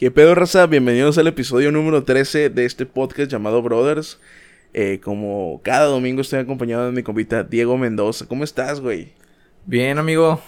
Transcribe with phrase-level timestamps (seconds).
[0.00, 0.66] ¿Qué pedo, raza?
[0.66, 4.18] Bienvenidos al episodio número 13 de este podcast llamado Brothers.
[4.72, 8.26] Eh, como cada domingo estoy acompañado de mi compita Diego Mendoza.
[8.26, 9.12] ¿Cómo estás, güey?
[9.66, 10.40] Bien, amigo.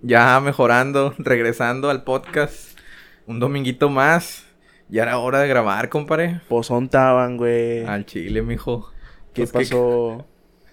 [0.00, 2.78] Ya mejorando, regresando al podcast.
[3.26, 4.46] Un dominguito más.
[4.88, 6.40] Ya era hora de grabar, compadre.
[6.48, 7.84] Pozón Taban, güey.
[7.86, 8.92] Al chile, mijo.
[9.34, 10.24] ¿Qué Pues, pasó?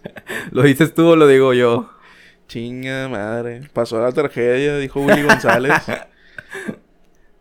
[0.51, 1.89] ¿Lo dices tú o lo digo yo?
[2.47, 3.61] Chinga madre.
[3.73, 5.73] Pasó la tragedia, dijo Willy González.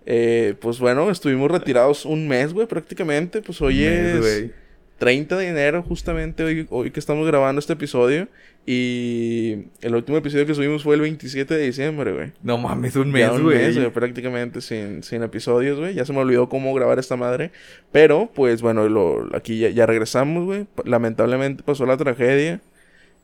[0.07, 3.43] Eh, pues bueno, estuvimos retirados un mes, güey, prácticamente.
[3.43, 4.53] Pues hoy Mes, es güey.
[4.99, 8.29] 30 de enero, justamente hoy, hoy que estamos grabando este episodio.
[8.65, 12.33] Y el último episodio que subimos fue el 27 de diciembre, güey.
[12.43, 13.91] No mames, un mes, güey.
[13.91, 15.95] prácticamente sin, sin episodios, güey.
[15.95, 17.53] Ya se me olvidó cómo grabar esta madre.
[17.93, 20.67] Pero, pues bueno, lo, aquí ya, ya regresamos, güey.
[20.85, 22.61] Lamentablemente pasó la tragedia.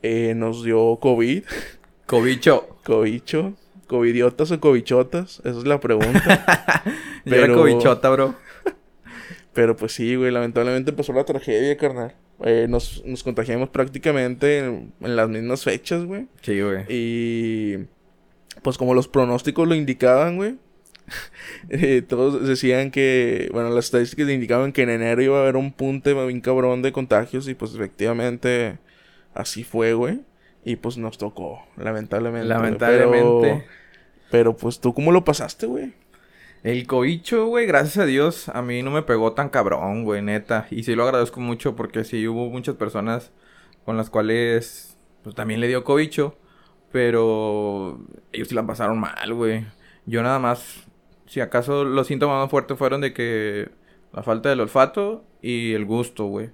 [0.03, 1.45] Eh, nos dio COVID.
[2.07, 2.79] Cobicho.
[2.85, 3.55] Covicho.
[3.93, 5.41] ¿Covidiotas o covichotas?
[5.41, 6.83] Esa es la pregunta.
[7.27, 8.35] Yo era Pero- cobichota, bro.
[9.53, 12.15] Pero pues sí, güey, lamentablemente pasó la tragedia, carnal.
[12.43, 16.27] Eh, nos, nos contagiamos prácticamente en, en las mismas fechas, güey.
[16.41, 16.87] Sí, güey.
[16.89, 17.85] Y
[18.63, 20.57] pues como los pronósticos lo indicaban, güey.
[21.69, 25.71] eh, todos decían que, bueno, las estadísticas indicaban que en enero iba a haber un
[25.71, 28.79] punte bien cabrón de contagios y pues efectivamente
[29.35, 30.23] así fue, güey.
[30.65, 32.49] Y pues nos tocó, lamentablemente.
[32.49, 33.63] Lamentablemente.
[33.67, 33.82] Pero,
[34.33, 35.93] pero pues tú, ¿cómo lo pasaste, güey?
[36.63, 40.67] El cobicho, güey, gracias a Dios, a mí no me pegó tan cabrón, güey, neta.
[40.71, 43.31] Y sí lo agradezco mucho porque sí hubo muchas personas
[43.85, 46.39] con las cuales, pues también le dio cobicho.
[46.91, 48.01] Pero
[48.33, 49.67] ellos sí la pasaron mal, güey.
[50.07, 50.87] Yo nada más,
[51.27, 53.71] si acaso los síntomas más fuertes fueron de que
[54.15, 56.53] la falta del olfato y el gusto, güey.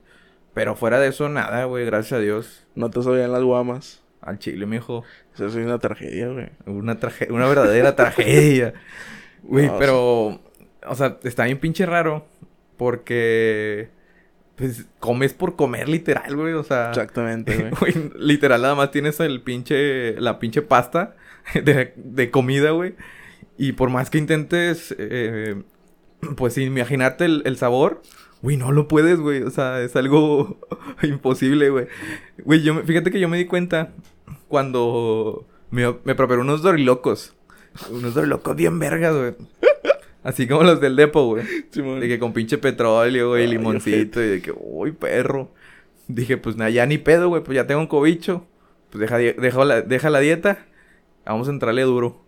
[0.53, 2.67] Pero fuera de eso, nada, güey, gracias a Dios.
[2.75, 4.03] No te sabían las guamas.
[4.21, 5.05] Al chile, mijo.
[5.47, 6.49] Eso es una tragedia, güey.
[6.67, 8.75] Una tragedia, una verdadera tragedia.
[9.45, 10.41] Güey, No, pero,
[10.87, 12.27] o sea, está bien pinche raro.
[12.77, 13.89] Porque,
[14.57, 16.55] pues, comes por comer literal, güey.
[16.55, 17.93] O sea, Exactamente, güey.
[17.95, 21.15] güey, literal nada más tienes el pinche, la pinche pasta
[21.55, 22.95] de, de comida, güey.
[23.57, 25.63] Y por más que intentes, eh,
[26.37, 28.03] pues, imaginarte el, el sabor,
[28.43, 29.43] güey, no lo puedes, güey.
[29.43, 30.59] O sea, es algo
[31.03, 31.87] imposible, güey.
[32.45, 33.93] Güey, yo, me- fíjate que yo me di cuenta
[34.49, 37.35] cuando me, me preparé unos dorilocos.
[37.91, 39.35] Unos dorilocos bien vergas, güey.
[40.25, 41.45] Así como los del depo, güey.
[41.71, 42.01] Simón.
[42.01, 44.23] De que con pinche petróleo, güey, Ay, limoncito.
[44.23, 45.53] Y de que, uy, perro.
[46.09, 47.43] Dije, pues nada, ya ni pedo, güey.
[47.43, 48.47] Pues ya tengo un cobicho.
[48.91, 50.67] Pues deja, la, deja la dieta.
[51.25, 52.21] Vamos a entrarle duro.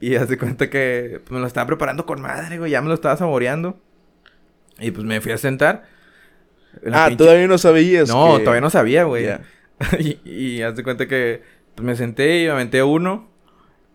[0.00, 2.70] Y hace cuenta que me lo estaba preparando con madre, güey.
[2.72, 3.78] Ya me lo estaba saboreando.
[4.80, 5.84] Y pues me fui a sentar.
[6.82, 8.08] La Ah, pinche- todavía no sabías.
[8.08, 9.28] No, que- todavía no sabía, güey.
[9.98, 11.42] Y, y haz de cuenta que
[11.74, 13.30] pues, me senté y me aventé uno.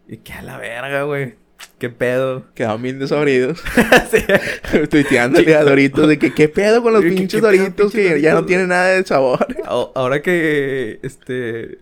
[0.08, 1.36] Y que a la verga, güey.
[1.80, 2.46] ¿Qué pedo?
[2.56, 3.62] Quedaban bien desabridos.
[4.12, 4.88] Sí.
[4.90, 8.14] Tuiteándole a Doritos de que qué pedo con los ¿Qué- qué- pinches qué Doritos pinches
[8.14, 9.46] que ya no tienen nada de sabor.
[9.66, 11.78] Ahora que, este...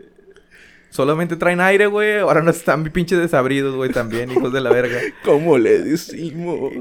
[0.90, 2.20] Solamente traen aire, güey.
[2.20, 5.00] Ahora no están pinches desabridos, güey, también, hijos de la verga.
[5.26, 6.72] ¿Cómo le decimos?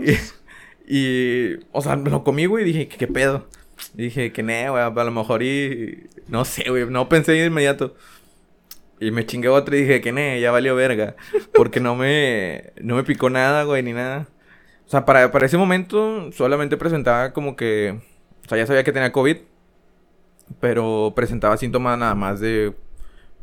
[0.86, 3.46] Y, o sea, lo comí, güey, y dije, ¿qué, qué pedo?
[3.96, 6.08] Y dije, que ne, güey, a lo mejor y...
[6.28, 7.94] No sé, güey, no pensé de inmediato.
[9.00, 11.16] Y me chingué otro y dije, que ne, ya valió verga.
[11.54, 12.72] Porque no me...
[12.80, 14.28] No me picó nada, güey, ni nada.
[14.86, 18.00] O sea, para, para ese momento solamente presentaba como que...
[18.44, 19.38] O sea, ya sabía que tenía COVID.
[20.60, 22.74] Pero presentaba síntomas nada más de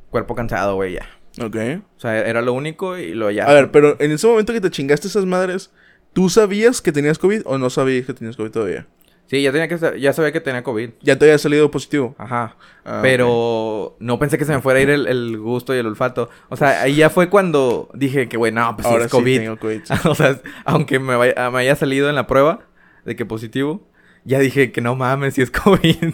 [0.09, 1.09] cuerpo cansado, güey, ya.
[1.41, 1.55] Ok.
[1.97, 3.45] O sea, era lo único y lo ya.
[3.45, 5.71] A ver, pero en ese momento que te chingaste esas madres,
[6.13, 8.87] ¿tú sabías que tenías COVID o no sabías que tenías COVID todavía?
[9.27, 10.89] Sí, ya tenía que ya sabía que tenía COVID.
[11.01, 12.15] Ya te había salido positivo.
[12.17, 12.55] Ajá.
[12.83, 15.85] Ah, pero no pensé que se me fuera a ir el, el gusto y el
[15.85, 16.31] olfato.
[16.49, 19.17] O sea, ahí ya fue cuando dije que, güey, no, pues sí Ahora es sí
[19.17, 19.37] COVID.
[19.39, 19.81] tengo COVID.
[20.05, 22.61] o sea, aunque me, vaya- me haya salido en la prueba
[23.05, 23.87] de que positivo,
[24.25, 26.13] ya dije que no mames, si es COVID.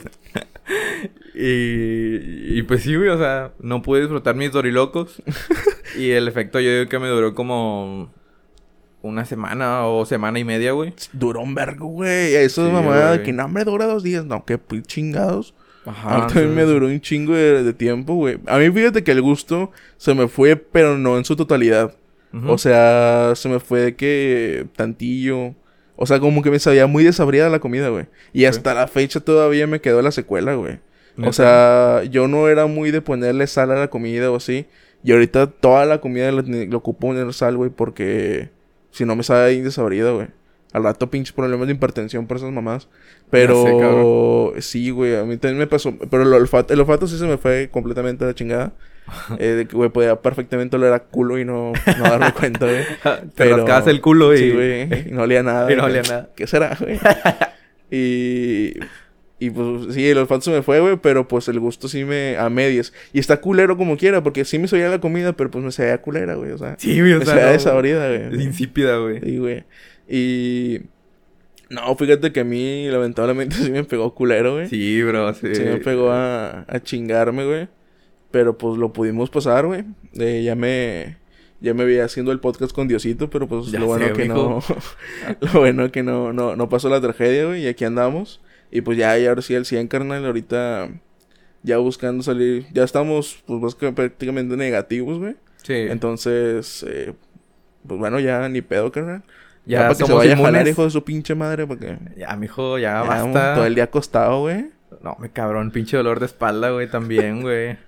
[1.33, 5.21] y, y pues sí, güey, o sea, no pude disfrutar mis dorilocos.
[5.97, 8.13] y el efecto yo digo que me duró como
[9.05, 10.93] una semana o semana y media, güey.
[11.13, 12.35] Duró un vergo, güey.
[12.35, 14.25] Eso es mamada de que no, hombre, dura dos días.
[14.25, 15.53] No, pues, chingados.
[15.85, 16.15] Ajá.
[16.15, 18.39] a mí también me duró un chingo de, de tiempo, güey.
[18.47, 21.95] A mí fíjate que el gusto se me fue, pero no en su totalidad.
[22.47, 25.55] O sea, se me fue de que tantillo.
[25.95, 28.07] O sea, como que me sabía muy desabrida la comida, güey.
[28.33, 30.79] Y hasta la fecha todavía me quedó la secuela, güey.
[31.23, 34.65] O sea, yo no era muy de ponerle sal a la comida o así.
[35.01, 38.49] Y ahorita toda la comida le, le ocupo poner sal, güey, porque
[38.95, 40.27] si no me sabe ahí desabrida, güey.
[40.71, 42.87] Al rato pinches problemas de hipertensión por esas mamás.
[43.29, 45.93] Pero sé, sí, güey, a mí también me pasó.
[46.09, 48.73] Pero el olfato, el olfato sí se me fue completamente a la chingada.
[49.37, 52.83] Eh, de que, güey, podía perfectamente oler a culo y no, no darme cuenta, güey.
[53.35, 54.37] Te rascabas el culo y...
[54.37, 55.09] Sí, güey.
[55.09, 55.71] Y no olía nada.
[55.71, 56.29] Y no olía nada.
[56.35, 56.99] ¿Qué será, güey?
[57.91, 58.73] y...
[59.37, 62.37] Y pues sí, el olfato se me fue, güey, pero pues el gusto sí me...
[62.37, 62.93] a medias.
[63.11, 66.01] Y está culero como quiera, porque sí me sabía la comida, pero pues me sabía
[66.01, 66.75] culera, güey, o sea...
[66.79, 68.43] Sí, güey, o me sea, sabía no, desabrida, Es güey.
[68.45, 69.19] insípida, güey.
[69.19, 69.63] Sí, güey.
[70.07, 70.81] Y...
[71.69, 74.69] No, fíjate que a mí lamentablemente sí me pegó culero, güey.
[74.69, 75.53] Sí, bro, sí.
[75.53, 77.67] Sí me pegó a, a chingarme, güey.
[78.31, 79.83] Pero pues lo pudimos pasar, güey.
[80.13, 81.17] Eh, ya me...
[81.61, 84.23] Ya me veía haciendo el podcast con Diosito, pero pues Ya lo bueno sé, que
[84.23, 84.61] mijo.
[84.69, 84.75] no...
[85.53, 87.63] lo bueno que no, no, no pasó la tragedia, güey.
[87.63, 88.39] Y aquí andamos.
[88.71, 90.25] Y pues ya, y ahora sí al 100, carnal.
[90.25, 90.89] Ahorita
[91.63, 92.67] ya buscando salir...
[92.73, 95.35] Ya estamos, pues, prácticamente negativos, güey.
[95.63, 95.73] Sí.
[95.73, 97.13] Entonces, eh,
[97.87, 99.23] pues bueno, ya ni pedo, carnal.
[99.65, 100.71] ya, para que se vaya a jalar, inmunes.
[100.71, 101.97] hijo de su pinche madre, porque...
[102.17, 103.55] Ya, mijo, ya, ya, basta.
[103.55, 104.71] Todo el día acostado, güey.
[105.01, 107.77] No, me cabrón, pinche dolor de espalda, güey, también, güey.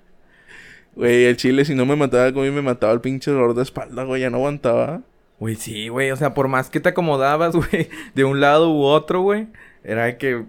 [0.96, 4.04] Güey, el chile, si no me mataba como me mataba el pinche dolor de espalda,
[4.04, 4.20] güey.
[4.20, 5.04] Ya no aguantaba.
[5.40, 8.82] Güey, sí, güey, o sea, por más que te acomodabas, güey, de un lado u
[8.82, 9.48] otro, güey,
[9.88, 10.45] era que,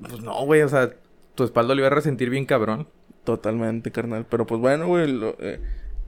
[0.00, 0.90] pues no, güey, o sea,
[1.34, 2.86] tu espalda lo iba a resentir bien cabrón.
[3.24, 4.26] Totalmente, carnal.
[4.28, 5.10] Pero pues bueno, güey.
[5.10, 5.58] lo- eh,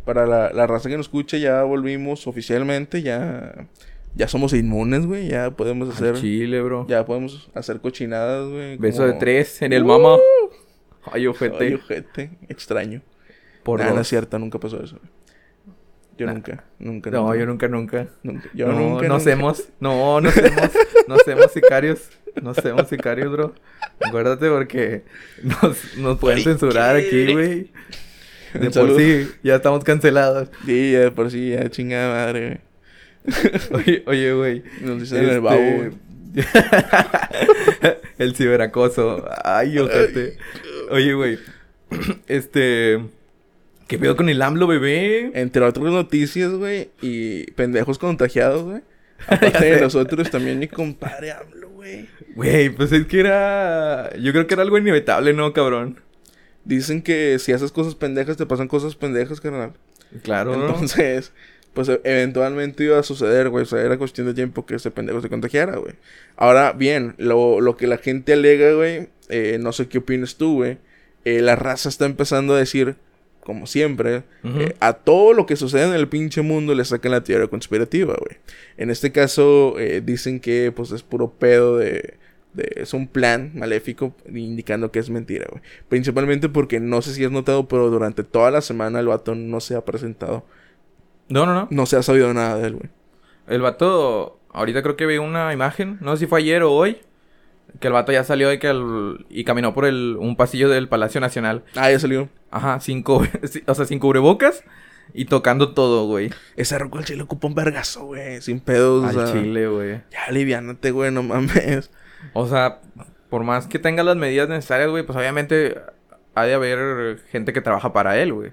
[0.05, 3.02] para la, la raza que nos escuche, ya volvimos oficialmente.
[3.02, 3.67] Ya,
[4.14, 5.28] ya somos inmunes, güey.
[5.28, 6.14] Ya podemos hacer...
[6.14, 6.87] Al Chile, bro.
[6.88, 8.76] Ya podemos hacer cochinadas, güey.
[8.76, 10.17] Beso como- de tres en el mama.
[11.11, 11.64] Ay, ojete.
[11.64, 12.31] Ay, ojete.
[12.49, 13.00] Extraño.
[13.62, 14.96] por Nah, no es cierto, nunca pasó eso.
[14.99, 15.11] güey.
[16.19, 16.33] Yo Nah.
[16.35, 17.39] nunca, nunca, No, nunca.
[17.39, 18.07] yo nunca, nunca.
[18.23, 18.49] Nunca.
[18.55, 19.09] Yo no, nunca.
[19.09, 19.69] no hacemos.
[19.81, 20.71] No, no hacemos.
[21.09, 22.09] No hacemos sicarios.
[22.43, 23.55] No hacemos sicarios, bro.
[24.01, 25.05] Acuérdate porque
[25.43, 27.07] nos, nos pueden censurar ¿qué?
[27.07, 27.71] aquí, güey.
[28.55, 28.99] De Un por saludo.
[28.99, 30.49] sí, ya estamos cancelados.
[30.65, 32.61] Sí, ya de por sí, ya chingada madre,
[33.71, 34.03] güey.
[34.07, 34.63] Oye, güey.
[34.81, 35.91] Nos dicen en el Este, babo, güey.
[38.19, 39.25] el ciberacoso.
[39.45, 40.37] Ay, ojete.
[40.91, 41.39] Oye, güey.
[42.27, 43.01] Este.
[43.87, 45.31] ¿Qué pedo con el AMLO, bebé?
[45.35, 48.83] Entre otras noticias, güey, y pendejos contagiados, güey.
[49.29, 52.09] Aparte de nosotros, también mi compadre AMLO, güey.
[52.35, 54.11] Güey, pues es que era.
[54.19, 56.00] Yo creo que era algo inevitable, ¿no, cabrón?
[56.65, 59.73] Dicen que si haces cosas pendejas, te pasan cosas pendejas, carnal.
[60.23, 60.67] Claro, ¿no?
[60.67, 61.32] Entonces,
[61.73, 63.62] pues e- eventualmente iba a suceder, güey.
[63.62, 65.94] O sea, era cuestión de tiempo que ese pendejo se contagiara, güey.
[66.37, 70.56] Ahora, bien, lo, lo que la gente alega, güey, eh, no sé qué opinas tú,
[70.56, 70.79] güey.
[71.25, 72.97] Eh, la raza está empezando a decir,
[73.46, 77.22] como siempre, eh, a todo lo que sucede en el pinche mundo le sacan la
[77.22, 78.38] teoría conspirativa, güey.
[78.76, 82.14] En este caso, eh, dicen que, pues, es puro pedo de...
[82.54, 85.62] de- es un plan maléfico indicando que es mentira, güey.
[85.88, 89.60] Principalmente porque no sé si has notado, pero durante toda la semana el vato no
[89.60, 90.44] se ha presentado.
[91.28, 91.69] No, no, no.
[91.70, 92.88] No se ha sabido nada de él, güey.
[93.46, 96.98] El vato, ahorita creo que vi una imagen, no sé si fue ayer o hoy,
[97.81, 100.88] que el vato ya salió y que el- y caminó por el, un pasillo del
[100.88, 101.64] Palacio Nacional.
[101.75, 102.28] Ah, ya salió.
[102.50, 103.05] Ajá, sin
[103.67, 104.64] o sea, sin cubrebocas
[105.14, 106.31] y tocando todo, güey.
[106.56, 108.40] Ese roco al chile ocupa un vergazo, güey.
[108.40, 109.32] Sin pedos, o Al sea.
[109.43, 110.00] chile, güey.
[110.11, 111.90] Ya aliviánate, güey, no mames.
[112.32, 112.81] O sea,
[113.31, 115.79] por más que tenga las medidas necesarias, güey, pues obviamente
[116.34, 118.52] ha de haber gente que trabaja para él, güey.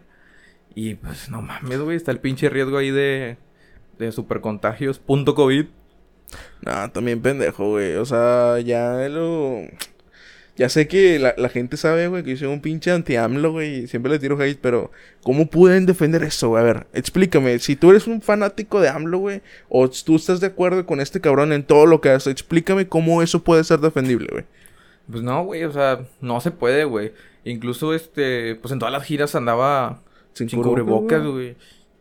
[0.75, 3.37] Y pues no mames, güey, está el pinche riesgo ahí de,
[3.99, 5.65] de supercontagios, punto COVID.
[6.62, 7.95] No, también pendejo, güey.
[7.95, 9.62] O sea, ya lo.
[10.56, 13.83] Ya sé que la, la gente sabe, güey, que yo soy un pinche anti-AMLO, güey.
[13.83, 14.91] y Siempre le tiro hate, pero
[15.24, 16.62] ¿cómo pueden defender eso, güey?
[16.62, 17.57] A ver, explícame.
[17.57, 21.21] Si tú eres un fanático de AMLO, güey, o tú estás de acuerdo con este
[21.21, 24.44] cabrón en todo lo que hace, explícame cómo eso puede ser defendible, güey.
[25.10, 27.13] Pues no, güey, o sea, no se puede, güey.
[27.46, 30.01] Incluso, este, pues en todas las giras andaba
[30.34, 31.55] Sin sin, cubrebocas, güey.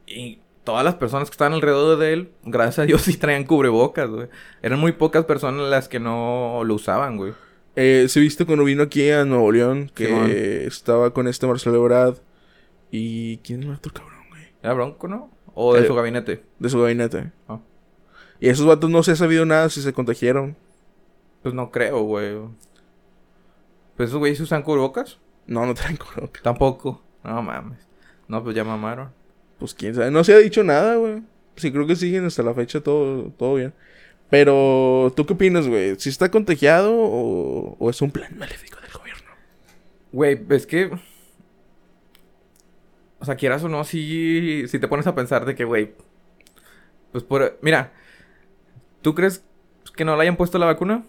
[0.06, 4.08] Y todas las personas que estaban alrededor de él, gracias a Dios, sí traían cubrebocas,
[4.08, 4.28] güey.
[4.62, 7.32] Eran muy pocas personas las que no lo usaban, güey.
[7.74, 9.90] Eh, ¿Se viste cuando vino aquí a Nuevo León?
[9.94, 12.16] Que estaba con este Marcelo Ebrard.
[12.90, 14.42] ¿Y quién el otro cabrón, güey?
[14.62, 15.30] ¿Era Bronco, no?
[15.54, 16.44] ¿O de Eh, su gabinete?
[16.58, 17.32] De su gabinete.
[17.48, 17.60] Ah.
[18.40, 20.56] Y esos vatos no se ha sabido nada si se contagiaron.
[21.42, 22.36] Pues no creo, güey.
[23.96, 25.18] ¿Pues esos güeyes usan cubrebocas?
[25.46, 26.42] No, no traen cubrebocas.
[26.42, 27.02] Tampoco.
[27.24, 27.78] No mames.
[28.28, 29.12] No, pues ya mamaron.
[29.62, 30.10] Pues quién sabe.
[30.10, 31.22] No se ha dicho nada, güey.
[31.54, 33.72] Sí, creo que siguen hasta la fecha todo, todo bien.
[34.28, 35.94] Pero, ¿tú qué opinas, güey?
[36.00, 39.30] ¿Si está contagiado o, o es un plan maléfico del gobierno?
[40.10, 40.90] Güey, es que...
[43.20, 45.92] O sea, quieras o no, si, si te pones a pensar de que, güey...
[47.12, 47.56] Pues por...
[47.62, 47.92] Mira,
[49.00, 49.44] ¿tú crees
[49.94, 51.04] que no le hayan puesto la vacuna?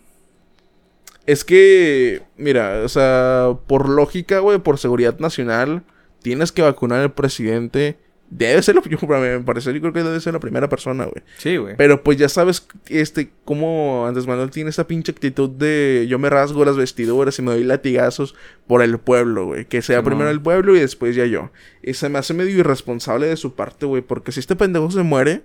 [1.26, 5.82] Es que, mira, o sea, por lógica, güey, por seguridad nacional,
[6.22, 8.03] tienes que vacunar al presidente
[8.36, 11.24] Debe ser, lo, yo, me parece, yo creo que debe ser la primera persona, güey.
[11.38, 11.76] Sí, güey.
[11.78, 16.32] Pero pues ya sabes, este, cómo Andrés Manuel tiene esa pinche actitud de yo me
[16.32, 18.34] rasgo las vestiduras y me doy latigazos
[18.66, 19.66] por el pueblo, güey.
[19.66, 20.32] Que sea Sí, primero no.
[20.32, 21.52] el pueblo y después ya yo.
[21.84, 24.02] Y se me hace medio irresponsable de su parte, güey.
[24.02, 25.44] Porque si este pendejo se muere,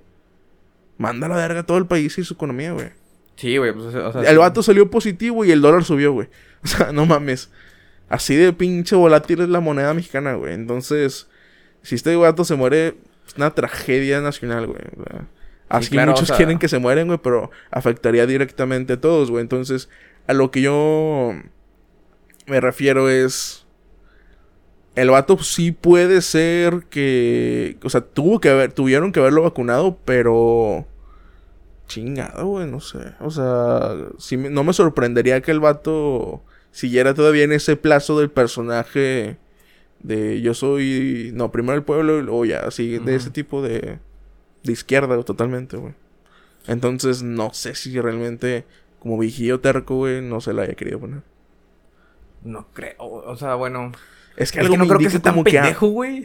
[0.96, 2.88] manda a la verga a todo el país y su economía, güey.
[3.36, 3.72] Sí, güey.
[3.74, 6.28] Pues, o sea, El vato salió positivo y el dólar subió, güey.
[6.64, 7.50] O sea, no mames.
[8.08, 10.54] Así de pinche volátil es la moneda mexicana, güey.
[10.54, 11.28] Entonces,
[11.82, 14.80] si este vato se muere, es una tragedia nacional, güey.
[15.68, 19.30] Así claro, muchos o sea- quieren que se mueren, güey, pero afectaría directamente a todos,
[19.30, 19.42] güey.
[19.42, 19.88] Entonces,
[20.26, 21.34] a lo que yo
[22.46, 23.64] me refiero es...
[24.94, 27.76] El vato sí puede ser que...
[27.84, 28.72] O sea, tuvo que haber...
[28.72, 30.86] Tuvieron que haberlo vacunado, pero...
[31.86, 32.98] Chingado, güey, no sé.
[33.20, 38.30] O sea, sí no me sorprendería que el vato siguiera todavía en ese plazo del
[38.30, 39.38] personaje
[40.00, 43.98] de yo soy, no, primero el pueblo o ya, así, de ese tipo de,
[44.62, 45.94] de izquierda totalmente, güey.
[46.66, 48.64] Entonces, no sé si realmente,
[48.98, 51.22] como vigío terco, güey, no se la haya querido poner.
[52.44, 52.94] No creo.
[52.98, 53.92] O sea, bueno.
[54.36, 56.24] Es que Es algo que no creo que sea tan ah, pendejo, güey.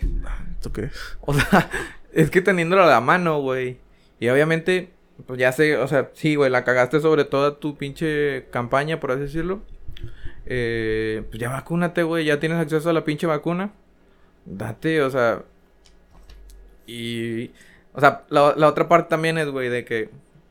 [0.54, 1.18] ¿esto qué es?
[1.22, 1.70] O sea,
[2.14, 3.78] es que teniéndolo a la mano, güey.
[4.20, 4.92] Y obviamente,
[5.26, 9.12] pues ya sé, o sea, sí, güey, la cagaste sobre toda tu pinche campaña, por
[9.12, 9.62] así decirlo.
[10.46, 13.72] Eh, pues ya vacúnate, güey, ya tienes acceso a la pinche vacuna.
[14.46, 15.44] Date, o sea.
[16.86, 17.52] Y.
[17.94, 20.10] O sea, la, la otra parte también es, güey, de que.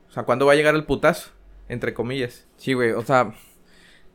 [0.09, 1.31] O sea, ¿cuándo va a llegar el putazo?
[1.69, 2.47] Entre comillas.
[2.57, 3.33] Sí, güey, o sea.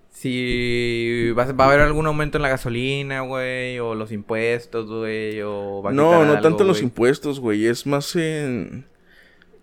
[0.09, 4.87] Si va, a- va a haber algún aumento en la gasolina, güey, o los impuestos,
[4.87, 7.67] güey, o va a No, no algo, tanto en los impuestos, güey.
[7.67, 8.87] Es más en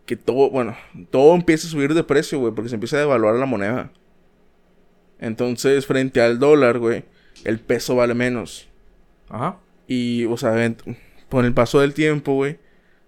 [0.07, 0.77] que todo, bueno,
[1.11, 3.91] todo empieza a subir de precio, güey, porque se empieza a devaluar la moneda.
[5.19, 7.05] Entonces, frente al dólar, güey,
[7.45, 8.69] el peso vale menos.
[9.29, 9.59] Ajá.
[9.87, 10.75] Y, o sea,
[11.29, 12.59] con el paso del tiempo, güey,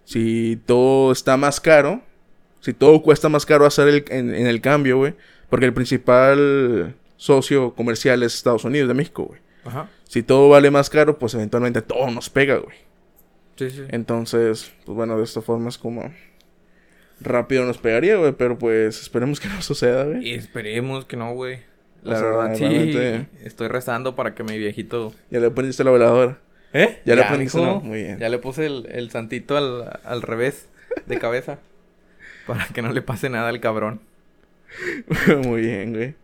[0.03, 2.01] si todo está más caro,
[2.59, 5.15] si todo cuesta más caro hacer el, en, en el cambio, güey,
[5.49, 9.41] porque el principal socio comercial es Estados Unidos de México, güey.
[9.65, 9.89] Ajá.
[10.05, 12.77] Si todo vale más caro, pues eventualmente todo nos pega, güey.
[13.57, 13.83] Sí, sí.
[13.89, 16.13] Entonces, pues bueno, de esta forma es como
[17.19, 20.29] rápido nos pegaría, güey, pero pues esperemos que no suceda, güey.
[20.29, 21.59] Y esperemos que no, güey.
[22.07, 23.27] O La sea, verdad, sí.
[23.43, 25.13] Estoy rezando para que mi viejito.
[25.29, 26.39] Ya le prendiste la veladora.
[26.73, 27.01] ¿Eh?
[27.05, 27.45] Ya le.
[27.55, 27.81] ¿no?
[27.81, 28.19] Muy bien.
[28.19, 30.67] Ya le puse el, el santito al, al revés
[31.05, 31.59] de cabeza.
[32.47, 33.99] para que no le pase nada al cabrón.
[35.43, 36.15] Muy bien, güey.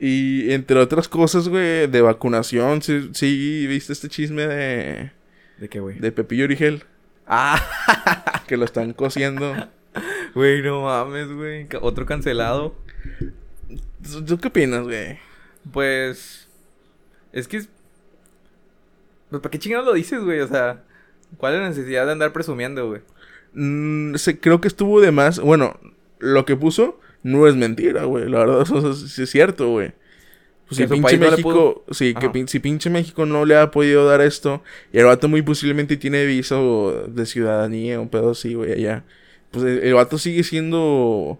[0.00, 5.10] Y entre otras cosas, güey, de vacunación, sí, sí viste este chisme de,
[5.58, 5.98] ¿De qué, güey?
[5.98, 6.84] de Pepillo Origel,
[7.26, 9.54] Ah, que lo están cosiendo.
[10.34, 11.66] güey, no mames, güey.
[11.80, 12.74] Otro cancelado.
[14.10, 15.18] ¿Tú, tú qué opinas, güey?
[15.72, 16.48] Pues.
[17.32, 17.58] Es que.
[17.58, 17.68] es-
[19.30, 20.40] Pues, ¿para qué chingados lo dices, güey?
[20.40, 20.82] O sea,
[21.38, 23.00] ¿cuál es la necesidad de andar presumiendo, güey?
[23.54, 25.38] Mm, se- creo que estuvo de más.
[25.40, 25.78] Bueno,
[26.18, 28.28] lo que puso no es mentira, güey.
[28.28, 29.92] La verdad, eso sí sí es cierto, güey.
[30.66, 34.06] Pues si pinche no México, sí, que pin- si pinche México no le ha podido
[34.06, 34.62] dar esto,
[34.94, 39.04] y el vato muy posiblemente tiene viso de ciudadanía, un pedo así, güey, allá.
[39.50, 41.38] Pues el, el vato sigue siendo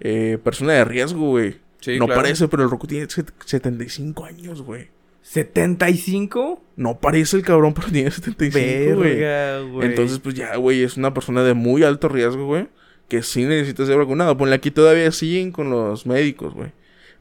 [0.00, 1.56] eh, persona de riesgo, güey.
[1.82, 2.22] Sí, no claro.
[2.22, 4.88] parece, pero el Roku tiene set- 75 años, güey.
[5.24, 6.60] ¿75?
[6.76, 9.16] No parece el cabrón, pero tiene 75, güey.
[9.20, 9.88] Verga, güey.
[9.88, 12.68] Entonces, pues ya, güey, es una persona de muy alto riesgo, güey.
[13.08, 14.36] Que sí necesita ser vacunado.
[14.36, 16.72] Ponle aquí todavía siguen con los médicos, güey.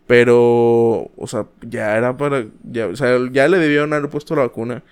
[0.08, 2.46] Pero, o sea, ya era para.
[2.64, 4.84] Ya, o sea, ya le debieron haber puesto la vacuna.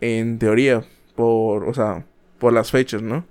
[0.00, 0.84] En teoría.
[1.14, 2.04] Por, o sea,
[2.38, 3.26] por las fechas, ¿no?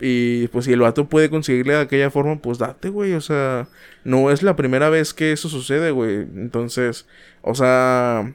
[0.00, 3.14] Y pues si el vato puede conseguirle de aquella forma, pues date, güey.
[3.14, 3.68] O sea,
[4.04, 6.16] no es la primera vez que eso sucede, güey.
[6.16, 7.06] Entonces,
[7.42, 8.34] o sea,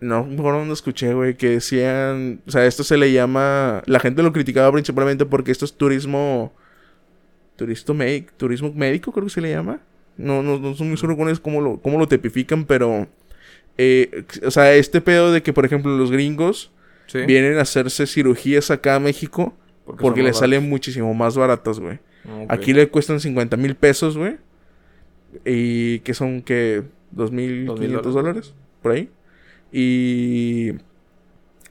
[0.00, 4.22] no, por donde escuché, güey, que decían, o sea, esto se le llama, la gente
[4.22, 6.52] lo criticaba principalmente porque esto es turismo,
[7.56, 9.80] turismo, médico, turismo médico, creo que se le llama.
[10.16, 13.06] No, no, no son muy eso, cómo lo, cómo lo tipifican, pero,
[13.76, 16.70] eh, o sea, este pedo de que, por ejemplo, los gringos
[17.06, 17.18] Sí.
[17.26, 19.52] vienen a hacerse cirugías acá a México
[19.98, 21.98] porque más salen muchísimo más baratas, güey.
[22.48, 24.36] Aquí le cuestan 50 mil pesos, güey.
[25.44, 26.82] Y que son, que
[27.14, 28.12] 2.500 dólares.
[28.12, 29.10] dólares, por ahí.
[29.72, 30.72] Y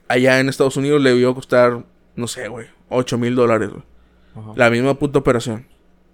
[0.08, 1.84] allá en Estados Unidos le a costar,
[2.16, 3.84] no sé, güey, 8 mil dólares, güey.
[4.56, 5.66] La misma puta operación.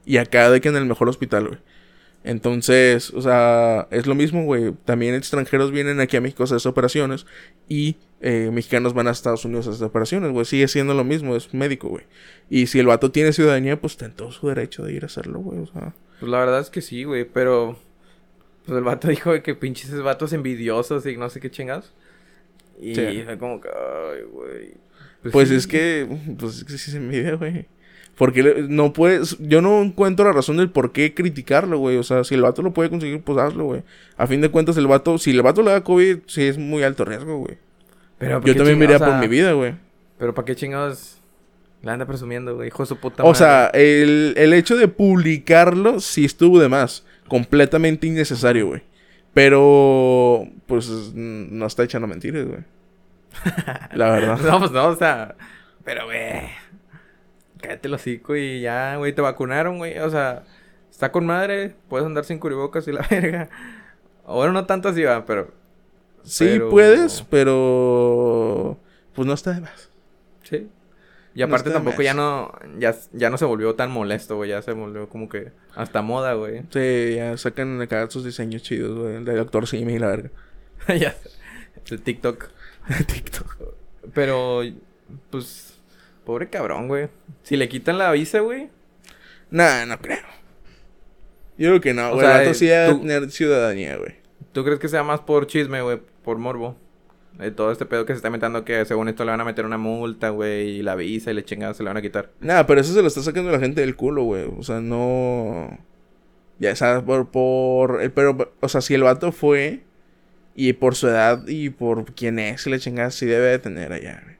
[0.04, 1.60] Y acá de que en el mejor hospital, güey.
[2.24, 4.72] Entonces, o sea, es lo mismo, güey.
[4.84, 7.24] También extranjeros vienen aquí a México a hacer operaciones.
[7.68, 10.44] Y eh, mexicanos van a Estados Unidos a hacer operaciones, güey.
[10.44, 12.04] Sigue siendo lo mismo, es médico, güey.
[12.50, 15.06] Y si el vato tiene ciudadanía, pues está en todo su derecho de ir a
[15.06, 15.60] hacerlo, güey.
[15.60, 17.78] O sea, Pues la verdad es que sí, güey, pero...
[18.64, 21.92] Pues el vato dijo que pinches vatos envidiosos y no sé qué chingados.
[22.80, 23.22] Y Sí.
[23.24, 24.74] fue como que, ay, güey.
[25.32, 26.06] Pues, es que.
[26.38, 27.66] Pues es que sí se mide, güey.
[28.16, 29.36] Porque no puedes.
[29.40, 31.98] Yo no encuentro la razón del por qué criticarlo, güey.
[31.98, 33.82] O sea, si el vato lo puede conseguir, pues hazlo, güey.
[34.16, 35.18] A fin de cuentas, el vato.
[35.18, 37.58] Si el vato le da COVID, sí es muy alto riesgo, güey.
[38.18, 39.74] Pero ¿para Yo también chingados, por o mi vida, güey.
[40.18, 41.18] Pero ¿para qué chingados
[41.82, 42.68] la anda presumiendo, güey?
[42.68, 43.38] Hijo de su puta O madre.
[43.38, 47.04] sea, el, el hecho de publicarlo sí estuvo de más.
[47.28, 48.82] Completamente innecesario, güey.
[49.34, 52.60] Pero, pues, no está echando mentiras, güey.
[53.92, 54.38] La verdad.
[54.40, 55.34] No, pues no, o sea.
[55.84, 56.48] Pero, güey.
[57.66, 59.98] Cállate el hocico y ya, güey, te vacunaron, güey.
[59.98, 60.44] O sea,
[60.90, 61.74] está con madre.
[61.88, 63.48] Puedes andar sin cubrebocas y la verga.
[64.26, 65.52] Bueno, no tanto así, va, pero.
[66.22, 68.78] Sí Pero- puedes, pero...
[69.14, 69.90] Pues no está de más.
[70.42, 70.68] Sí.
[71.34, 74.50] Y aparte tampoco ya no, ya, ya no se volvió tan molesto, güey.
[74.50, 76.62] Ya se volvió como que hasta moda, güey.
[76.70, 79.16] Sí, ya sacan acá sus diseños chidos, güey.
[79.16, 80.30] El de Doctor Simi y la verga.
[80.98, 81.14] ya.
[81.90, 82.48] El TikTok.
[83.06, 83.56] TikTok.
[84.14, 84.62] Pero,
[85.30, 85.75] pues,
[86.26, 87.08] pobre cabrón, güey.
[87.42, 88.68] Si le quitan la visa, güey.
[89.50, 90.18] Nah, no creo.
[91.56, 92.26] Yo creo que no, güey.
[92.26, 94.16] El vato sí va a tú- tener ciudadanía, güey.
[94.52, 96.00] ¿Tú crees que sea más por chisme, güey?
[96.22, 96.76] Por morbo.
[97.38, 99.64] De todo este pedo que se está metiendo que según esto le van a meter
[99.66, 100.78] una multa, güey.
[100.78, 102.30] Y la visa y la chingada se le van a quitar.
[102.40, 104.44] Nah, pero eso se lo está sacando la gente del culo, güey.
[104.58, 105.78] O sea, no.
[106.58, 108.02] Ya sabes, por, por.
[108.02, 109.82] el- Pero, o sea, si el vato fue.
[110.58, 113.92] Y por su edad y por quién es, y la chingada, sí debe de tener
[113.92, 114.35] allá, güey.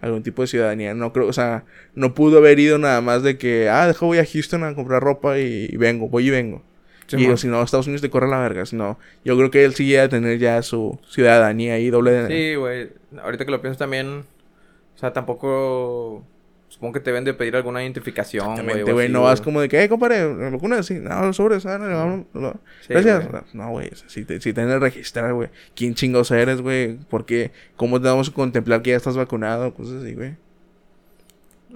[0.00, 0.94] Algún tipo de ciudadanía.
[0.94, 1.64] No creo, o sea,
[1.94, 5.02] no pudo haber ido nada más de que, ah, deja voy a Houston a comprar
[5.02, 6.62] ropa y, y vengo, voy y vengo.
[7.16, 7.32] y Simón.
[7.32, 8.64] o si no, Estados Unidos te corre la verga.
[8.66, 12.12] Si no, yo creo que él sí debe de tener ya su ciudadanía ahí, doble
[12.12, 12.28] de.
[12.28, 12.90] Sí, güey.
[13.22, 14.24] Ahorita que lo pienso también.
[14.94, 16.24] O sea, tampoco.
[16.70, 18.54] Supongo que te deben de pedir alguna identificación,
[18.92, 19.08] güey.
[19.08, 20.86] No vas como de que, eh, compadre, ¿me vacunas?
[20.86, 22.54] Sí, no, sobres, ah, no.
[22.80, 23.28] Sí, Gracias.
[23.28, 23.42] güey.
[23.54, 23.90] No, güey.
[24.06, 25.48] si te, si te de registrar, güey.
[25.74, 26.96] ¿Quién chingos eres, güey?
[27.10, 29.74] Porque, ¿cómo te vamos a contemplar que ya estás vacunado?
[29.74, 30.36] Cosas así, güey.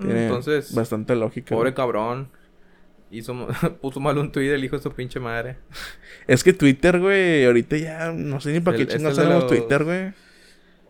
[0.00, 1.54] Tiene Entonces, Bastante lógica.
[1.56, 1.74] pobre güey.
[1.74, 2.28] cabrón.
[3.10, 3.34] Hizo,
[3.82, 5.56] puso mal un tweet el hijo de su pinche madre.
[6.28, 9.50] Es que Twitter, güey, ahorita ya no sé ni para El- qué chingados tenemos los-
[9.52, 10.12] Twitter, güey.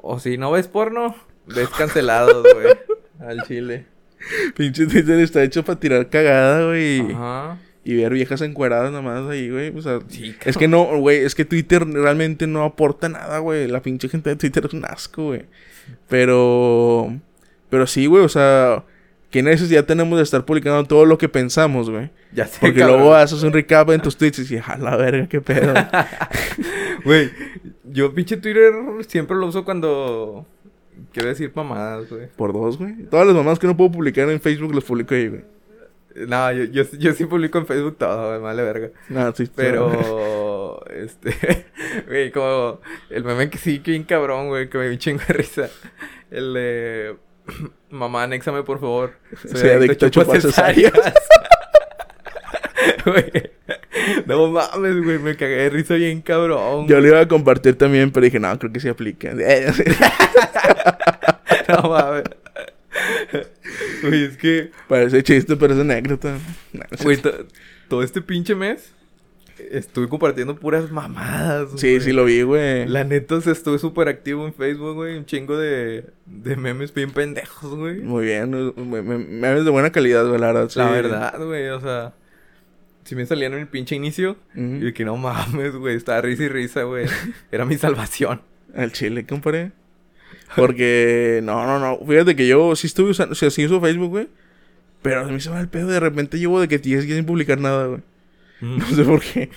[0.02, 2.66] O si no ves porno, ves cancelados, güey.
[3.26, 3.86] Al chile.
[4.56, 7.00] Pinche Twitter está hecho para tirar cagada, güey.
[7.12, 7.58] Ajá.
[7.86, 9.76] Y ver viejas encueradas nomás ahí, güey.
[9.76, 13.68] O sea, Sí, es que no, güey, es que Twitter realmente no aporta nada, güey.
[13.68, 15.42] La pinche gente de Twitter es un asco, güey.
[16.08, 17.14] Pero,
[17.68, 18.84] pero sí, güey, o sea,
[19.30, 22.10] ¿qué necesidad tenemos de estar publicando todo lo que pensamos, güey?
[22.32, 23.00] Ya sé, Porque cabrón.
[23.00, 25.74] luego haces un recap en tus tweets y dices, a la verga, qué pedo.
[27.04, 27.30] Güey,
[27.84, 28.72] yo pinche Twitter
[29.06, 30.46] siempre lo uso cuando
[31.12, 32.28] quiero decir mamadas, güey.
[32.36, 33.04] Por dos, güey.
[33.04, 35.44] Todas las mamás que no puedo publicar en Facebook las publico ahí, güey.
[36.14, 38.90] No, yo, yo, yo sí publico en Facebook todo, güey, vale verga.
[39.08, 41.66] No, sí, Pero, este,
[42.06, 42.80] güey, como
[43.10, 45.68] el meme que sí, que bien cabrón, güey, que me dio un chingo de risa.
[46.30, 47.16] El de,
[47.90, 49.14] mamá, anéxame, por favor.
[49.44, 50.92] Soy adicto a chupar cesáreas.
[53.06, 53.32] Güey,
[54.26, 56.86] no mames, güey, me cagué de risa bien cabrón.
[56.88, 59.32] Yo lo iba a compartir también, pero dije, no, creo que sí aplica.
[61.68, 62.24] No mames.
[64.02, 66.36] Güey, es que, Parece chiste, pero es anécdota.
[67.02, 67.46] Güey, to-
[67.88, 68.92] todo este pinche mes
[69.70, 71.68] estuve compartiendo puras mamadas.
[71.76, 72.86] Sí, sí lo vi, güey.
[72.86, 75.16] La neta, o sea, estuve súper activo en Facebook, güey.
[75.16, 78.00] Un chingo de, de memes bien pendejos, güey.
[78.00, 80.70] Muy bien, me- me- me- memes de buena calidad, güey, la verdad.
[80.74, 80.92] La sí.
[80.92, 82.14] verdad, güey, o sea...
[83.04, 86.44] Si me salían en el pinche inicio, y de que no mames, güey, estaba risa
[86.44, 87.06] y risa, güey.
[87.52, 88.40] Era mi salvación.
[88.74, 89.72] Al chile, compadre.
[90.56, 92.06] Porque, no, no, no.
[92.06, 94.28] Fíjate que yo sí estuve usando, o sea, sí uso Facebook, güey.
[95.02, 95.88] Pero a mí se va el pedo.
[95.88, 98.00] De repente llevo de que 10 días sin publicar nada, güey.
[98.60, 99.50] No sé por qué.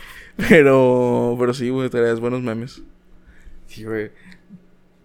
[0.50, 2.84] Pero, pero sí, güey, traes buenos memes.
[3.68, 4.12] Sí, güey.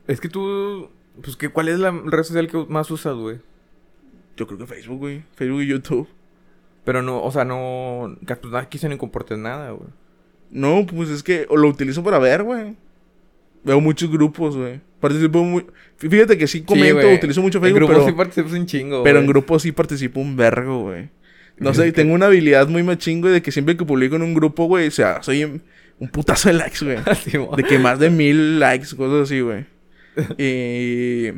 [0.09, 0.91] Es que tú...
[1.23, 3.39] Pues, que, ¿cuál es la red social que más usas, güey?
[4.37, 5.23] Yo creo que Facebook, güey.
[5.37, 6.09] Facebook y YouTube.
[6.85, 8.17] Pero no, o sea, no...
[8.27, 9.89] Que pues, no quise ni comportes nada, güey.
[10.51, 12.77] No, pues es que lo utilizo para ver, güey.
[13.65, 14.81] Veo muchos grupos, güey.
[15.01, 15.67] Participo muy...
[15.97, 18.09] Fíjate que sí comento, utilizo mucho En Facebook, grupos pero...
[18.09, 21.09] sí participas un chingo, Pero en grupos sí participo un vergo, güey.
[21.59, 24.35] No sé, tengo una habilidad muy machín, güey, de que siempre que publico en un
[24.35, 26.99] grupo, güey, o sea, soy un putazo de likes, güey.
[27.25, 27.55] Sí, mo.
[27.55, 29.65] De que más de mil likes, cosas así, güey.
[30.39, 31.31] Y...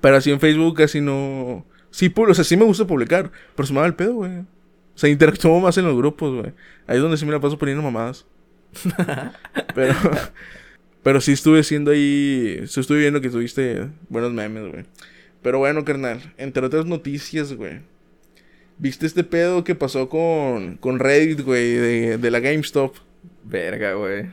[0.00, 1.66] Pero así en Facebook casi no...
[1.98, 4.30] Sí, o sea, sí me gusta publicar, pero se me va el pedo, güey.
[4.38, 4.44] O
[4.94, 6.52] sea, interactúo más en los grupos, güey.
[6.86, 8.24] Ahí es donde sí me la paso poniendo mamadas.
[9.74, 9.94] pero...
[11.02, 12.62] Pero sí estuve haciendo ahí...
[12.68, 14.84] Sí estuve viendo que tuviste buenos memes, güey.
[15.42, 16.20] Pero bueno, carnal.
[16.36, 17.80] Entre otras noticias, güey.
[18.78, 21.72] ¿Viste este pedo que pasó con, con Reddit, güey?
[21.72, 22.94] De, de la GameStop.
[23.42, 24.26] Verga, güey.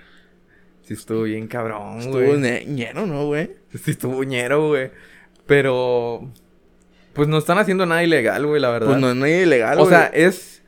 [0.83, 2.37] Sí estuvo bien cabrón, Estuvo güey.
[2.37, 3.49] ne- ñero, ¿no, güey?
[3.83, 4.91] Sí estuvo ñero, güey.
[5.47, 6.31] Pero.
[7.15, 8.87] Pues no están haciendo nada ilegal, güey, la verdad.
[8.89, 9.89] Pues no es nada ilegal, O güey.
[9.89, 10.61] sea, es.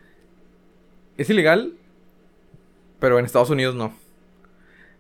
[1.17, 1.73] Es ilegal.
[2.99, 3.93] Pero en Estados Unidos no.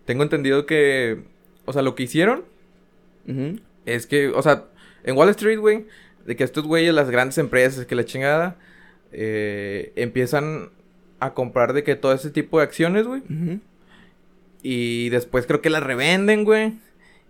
[0.05, 1.23] Tengo entendido que.
[1.65, 2.43] O sea, lo que hicieron
[3.85, 4.27] es que.
[4.29, 4.65] O sea,
[5.03, 5.85] en Wall Street, güey.
[6.25, 8.57] De que estos güeyes, las grandes empresas, que la chingada.
[9.13, 10.69] eh, empiezan
[11.21, 13.21] a comprar de que todo ese tipo de acciones, güey.
[14.61, 16.73] Y después creo que las revenden, güey.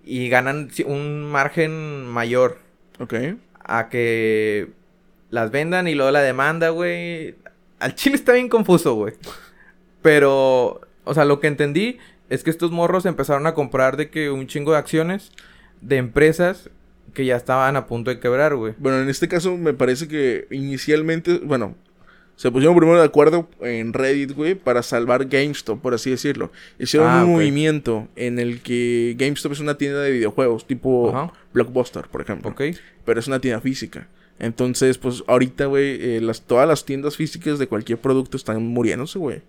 [0.04, 2.60] Y ganan un margen mayor
[3.00, 3.14] Ok.
[3.68, 4.70] A que
[5.30, 7.36] las vendan y luego la demanda, güey.
[7.80, 9.14] Al chile está bien confuso, güey.
[10.02, 11.98] Pero, o sea, lo que entendí
[12.30, 15.32] es que estos morros empezaron a comprar de que un chingo de acciones
[15.82, 16.70] de empresas
[17.14, 18.74] que ya estaban a punto de quebrar, güey.
[18.78, 21.76] Bueno, en este caso me parece que inicialmente, bueno,
[22.36, 26.52] se pusieron primero de acuerdo en Reddit, güey, para salvar GameStop, por así decirlo.
[26.78, 31.34] Hicieron Ah, un movimiento en el que GameStop es una tienda de videojuegos, tipo Ajá.
[31.58, 32.52] Blockbuster, por ejemplo.
[32.52, 32.62] ¿Ok?
[33.06, 34.08] Pero es una tienda física.
[34.39, 39.17] Entonces, pues ahorita, güey, eh, las, todas las tiendas físicas de cualquier producto están muriéndose,
[39.17, 39.41] güey.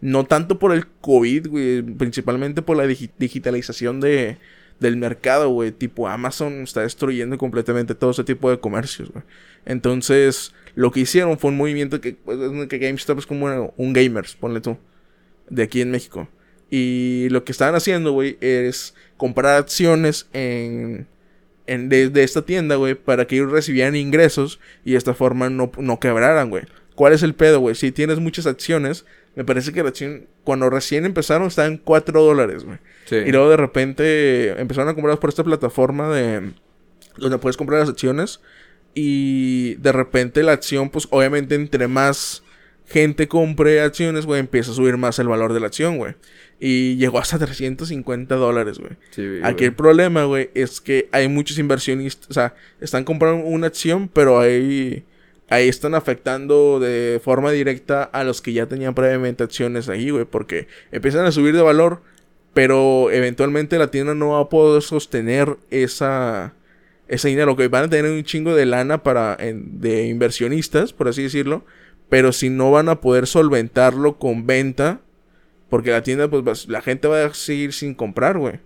[0.00, 4.36] No tanto por el COVID, güey, principalmente por la digi- digitalización de,
[4.78, 5.72] del mercado, güey.
[5.72, 9.24] Tipo Amazon está destruyendo completamente todo ese tipo de comercios, güey.
[9.66, 13.92] Entonces, lo que hicieron fue un movimiento que, pues, es que GameStop es como un
[13.92, 14.78] gamers, ponle tú,
[15.50, 16.28] de aquí en México.
[16.70, 21.08] Y lo que estaban haciendo, güey, es comprar acciones en,
[21.68, 25.48] en de, de esta tienda, güey, para que ellos recibieran ingresos y de esta forma
[25.50, 26.64] no, no quebraran, güey.
[26.94, 27.76] ¿Cuál es el pedo, güey?
[27.76, 29.04] Si tienes muchas acciones,
[29.36, 32.78] me parece que la acción, cuando recién empezaron, estaba en 4 dólares, güey.
[33.04, 33.16] Sí.
[33.16, 36.50] Y luego de repente empezaron a comprar por esta plataforma de
[37.16, 38.40] donde puedes comprar las acciones.
[38.94, 42.42] Y de repente la acción, pues obviamente entre más
[42.86, 46.14] gente compre acciones, güey, empieza a subir más el valor de la acción, güey.
[46.60, 48.92] Y llegó hasta 350 dólares, güey.
[49.10, 49.22] Sí.
[49.44, 54.08] Aquí el problema, güey, es que hay muchos inversionistas, o sea, están comprando una acción,
[54.12, 55.04] pero ahí,
[55.48, 60.24] ahí están afectando de forma directa a los que ya tenían previamente acciones ahí, güey,
[60.24, 62.02] porque empiezan a subir de valor,
[62.54, 66.54] pero eventualmente la tienda no va a poder sostener esa,
[67.06, 71.06] ese dinero, que van a tener un chingo de lana para, en- de inversionistas, por
[71.06, 71.64] así decirlo,
[72.08, 75.02] pero si no van a poder solventarlo con venta,
[75.68, 78.60] porque la tienda, pues va- la gente va a seguir sin comprar, güey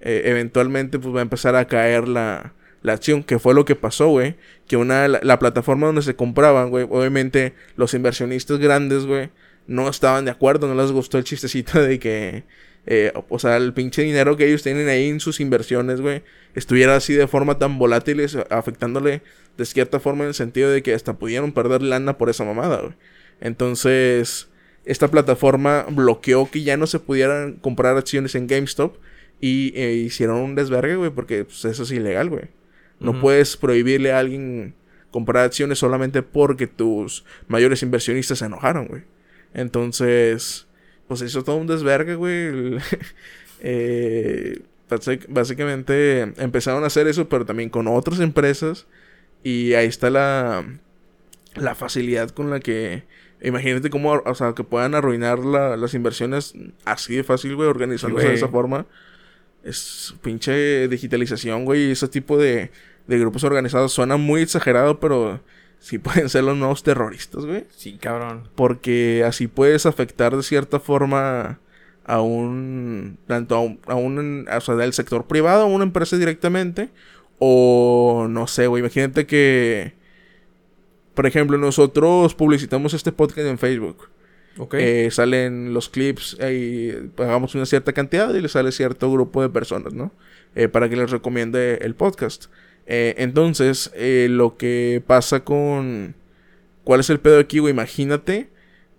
[0.00, 3.74] eh, eventualmente pues va a empezar a caer la, la acción, que fue lo que
[3.76, 4.36] pasó, güey.
[4.66, 9.28] Que una, la, la plataforma donde se compraban, güey, obviamente los inversionistas grandes, güey,
[9.66, 12.44] no estaban de acuerdo, no les gustó el chistecito de que,
[12.86, 16.22] eh, o sea, el pinche dinero que ellos tienen ahí en sus inversiones, güey,
[16.54, 19.20] estuviera así de forma tan volátil, afectándole
[19.58, 22.78] de cierta forma en el sentido de que hasta pudieron perder lana por esa mamada,
[22.80, 22.94] güey.
[23.40, 24.48] Entonces,
[24.84, 28.96] esta plataforma bloqueó que ya no se pudieran comprar acciones en GameStop
[29.40, 32.44] y eh, hicieron un desvergue, güey, porque pues, eso es ilegal, güey.
[33.00, 34.74] No puedes prohibirle a alguien
[35.10, 39.02] comprar acciones solamente porque tus mayores inversionistas se enojaron, güey.
[39.54, 40.68] Entonces,
[41.08, 42.78] pues hizo todo un desvergue, güey.
[43.64, 44.60] Eh,
[45.28, 48.88] básicamente empezaron a hacer eso, pero también con otras empresas.
[49.44, 50.64] Y ahí está la,
[51.54, 53.04] la facilidad con la que...
[53.42, 58.28] Imagínate cómo, o sea, que puedan arruinar la- las inversiones así de fácil, güey, organizándose
[58.28, 58.86] de esa forma.
[59.64, 62.70] Es pinche digitalización, güey, y ese tipo de,
[63.06, 65.40] de grupos organizados suena muy exagerado, pero
[65.78, 67.64] sí pueden ser los nuevos terroristas, güey.
[67.76, 68.48] Sí, cabrón.
[68.54, 71.58] Porque así puedes afectar de cierta forma
[72.04, 73.18] a un...
[73.26, 73.80] Tanto a un...
[73.86, 76.90] A un o sea, del sector privado, a una empresa directamente.
[77.38, 78.80] O no sé, güey.
[78.80, 79.94] Imagínate que...
[81.14, 84.08] Por ejemplo, nosotros publicitamos este podcast en Facebook.
[84.58, 84.74] Ok.
[84.74, 89.48] Eh, salen los clips y pagamos una cierta cantidad y le sale cierto grupo de
[89.48, 90.12] personas, ¿no?
[90.54, 92.46] Eh, para que les recomiende el podcast.
[92.86, 96.14] Eh, entonces, eh, lo que pasa con...
[96.84, 97.72] ¿Cuál es el pedo aquí, güey?
[97.72, 98.48] Imagínate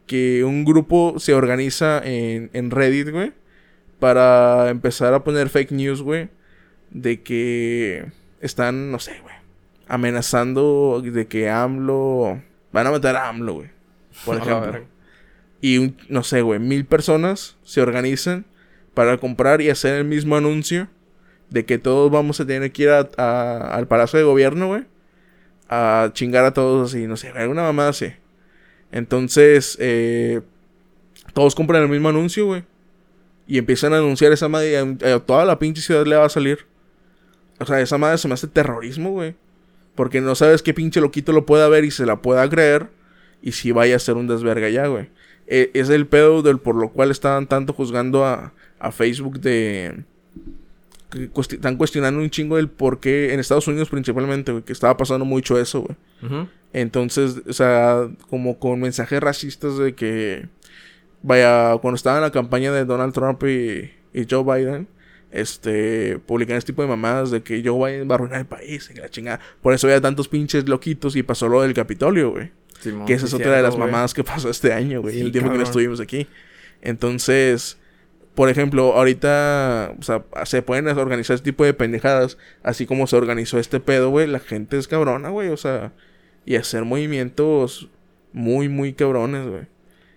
[0.08, 3.34] que un grupo se organiza en, en Reddit, güey,
[4.00, 6.30] para empezar a poner fake news, güey,
[6.92, 8.06] de que
[8.42, 9.33] están, no sé, güey,
[9.88, 12.42] amenazando de que AMLO...
[12.72, 13.70] Van a matar a AMLO, güey.
[14.26, 14.86] Por ejemplo.
[15.62, 18.46] Y, un- no sé, güey, mil personas se organizan
[18.94, 20.88] para comprar y hacer el mismo anuncio
[21.50, 24.86] de que todos vamos a tener que ir a- a- al Palacio de Gobierno, güey.
[25.70, 28.14] A chingar a todos así, no sé, alguna mamada así.
[28.92, 30.42] Entonces, eh,
[31.34, 32.64] todos compran el mismo anuncio, güey.
[33.48, 34.78] Y empiezan a anunciar esa madre.
[34.78, 36.66] a toda la pinche ciudad le va a salir.
[37.60, 39.36] O sea, esa madre se me hace terrorismo, güey.
[39.96, 42.88] Porque no sabes qué pinche loquito lo pueda ver y se la pueda creer.
[43.42, 45.10] Y si vaya a ser un desverga ya, güey.
[45.48, 50.04] E- es el pedo del por lo cual estaban tanto juzgando a, a Facebook de...
[51.10, 54.98] que están cuestionando un chingo el por qué en Estados Unidos principalmente, güey, que estaba
[54.98, 55.98] pasando mucho eso, güey.
[56.72, 60.48] Entonces, o sea, como con mensajes racistas de que,
[61.22, 64.88] vaya, cuando estaba en la campaña de Donald Trump y, y Joe Biden,
[65.34, 68.90] este, publican este tipo de mamadas de que Joe Biden va a arruinar el país,
[68.94, 69.40] y la chingada.
[69.62, 72.52] Por eso había tantos pinches loquitos y pasó lo del Capitolio, güey.
[72.80, 75.16] Simón, Que esa es otra de las mamadas que pasó este año, güey.
[75.16, 76.28] Sí, el tiempo que no estuvimos aquí.
[76.82, 77.78] Entonces,
[78.36, 82.38] por ejemplo, ahorita, o sea, se pueden organizar este tipo de pendejadas.
[82.62, 84.28] Así como se organizó este pedo, güey.
[84.28, 85.50] La gente es cabrona, güey.
[85.50, 85.94] O sea,
[86.46, 87.90] y hacer movimientos
[88.34, 89.64] muy, muy cabrones, güey.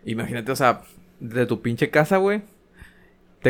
[0.05, 0.83] Imagínate, o sea,
[1.21, 2.43] de tu pinche casa, güey.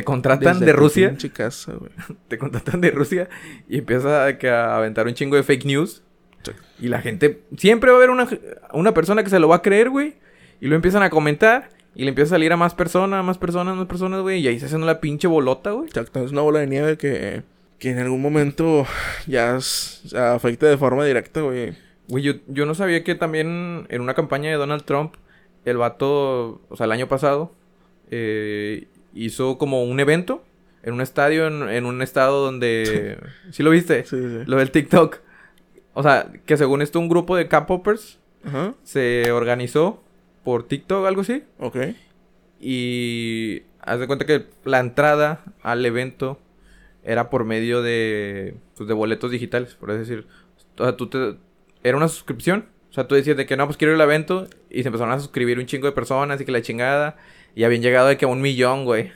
[0.00, 1.16] Te contratan Desde de Rusia.
[1.32, 1.72] casa.
[2.28, 3.30] Te contratan de Rusia
[3.66, 6.02] y empiezas a, que a aventar un chingo de fake news.
[6.42, 6.52] Sí.
[6.80, 7.40] Y la gente...
[7.56, 8.28] Siempre va a haber una,
[8.74, 10.16] una persona que se lo va a creer, güey.
[10.60, 11.70] Y lo empiezan a comentar.
[11.94, 14.40] Y le empieza a salir a más personas, más personas, más personas, güey.
[14.40, 15.86] Y ahí se hace una pinche bolota, güey.
[15.86, 17.42] Exacto, es una bola de nieve que,
[17.78, 18.84] que en algún momento
[19.26, 21.74] ya es- o sea, afecta de forma directa, güey.
[22.08, 25.14] Güey, yo, yo no sabía que también en una campaña de Donald Trump,
[25.64, 27.54] el vato, o sea, el año pasado,
[28.10, 30.44] eh, hizo como un evento
[30.82, 33.18] en un estadio, en, en un estado donde...
[33.50, 34.04] ¿Sí lo viste?
[34.04, 34.38] Sí, sí.
[34.46, 35.18] Lo del TikTok.
[35.94, 40.02] O sea, que según esto un grupo de K-Poppers Ajá, se organizó
[40.44, 41.42] por TikTok, algo así.
[41.58, 41.76] ok.
[42.60, 46.38] Y haz de cuenta que la entrada al evento
[47.02, 50.26] era por medio de, pues, de boletos digitales, por así decir.
[50.78, 51.36] O sea, tú te...
[51.82, 52.66] Era una suscripción.
[52.90, 54.48] O sea, tú decías de que no, pues quiero ir al evento.
[54.70, 57.16] Y se empezaron a suscribir un chingo de personas y que la chingada.
[57.56, 59.12] Y habían llegado de que un millón, güey.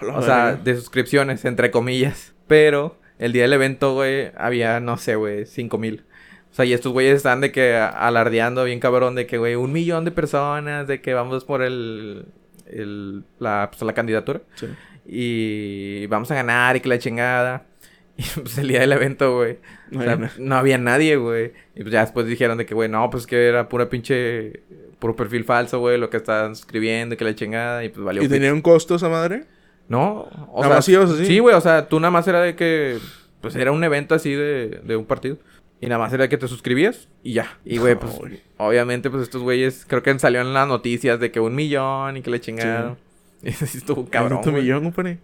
[0.00, 2.32] Hola, O sea, de suscripciones, entre comillas.
[2.46, 6.02] Pero el día del evento, güey, había, no sé, güey, cinco mil.
[6.50, 9.72] O sea, y estos güeyes están de que alardeando bien cabrón de que, güey, un
[9.72, 12.24] millón de personas, de que vamos por el,
[12.66, 14.40] el la, pues, la candidatura.
[14.54, 14.66] Sí.
[15.06, 17.66] Y vamos a ganar y que la chingada.
[18.16, 19.58] Y pues el día del evento, güey.
[19.96, 21.52] O sea, no había nadie, güey.
[21.74, 24.62] Y pues ya después dijeron de que, güey, no, pues que era pura pinche...
[25.00, 27.82] Puro perfil falso, güey, lo que estaban escribiendo y que la chingada.
[27.84, 29.46] Y pues valió ¿Y tenía un costo esa madre?
[29.88, 31.26] No, o Nada sea, más así.
[31.26, 32.98] Sí, güey, o sea, tú nada más era de que,
[33.40, 35.38] pues era un evento así de, de un partido.
[35.80, 37.58] Y nada más era que te suscribías y ya.
[37.64, 38.12] Y, güey, No, pues,
[38.58, 42.22] obviamente, pues estos güeyes, creo que salió en las noticias de que un millón y
[42.22, 42.98] que le chingaron.
[43.42, 44.56] Y eso sí estuvo cabrón, güey.
[44.56, 45.18] millón, compadre.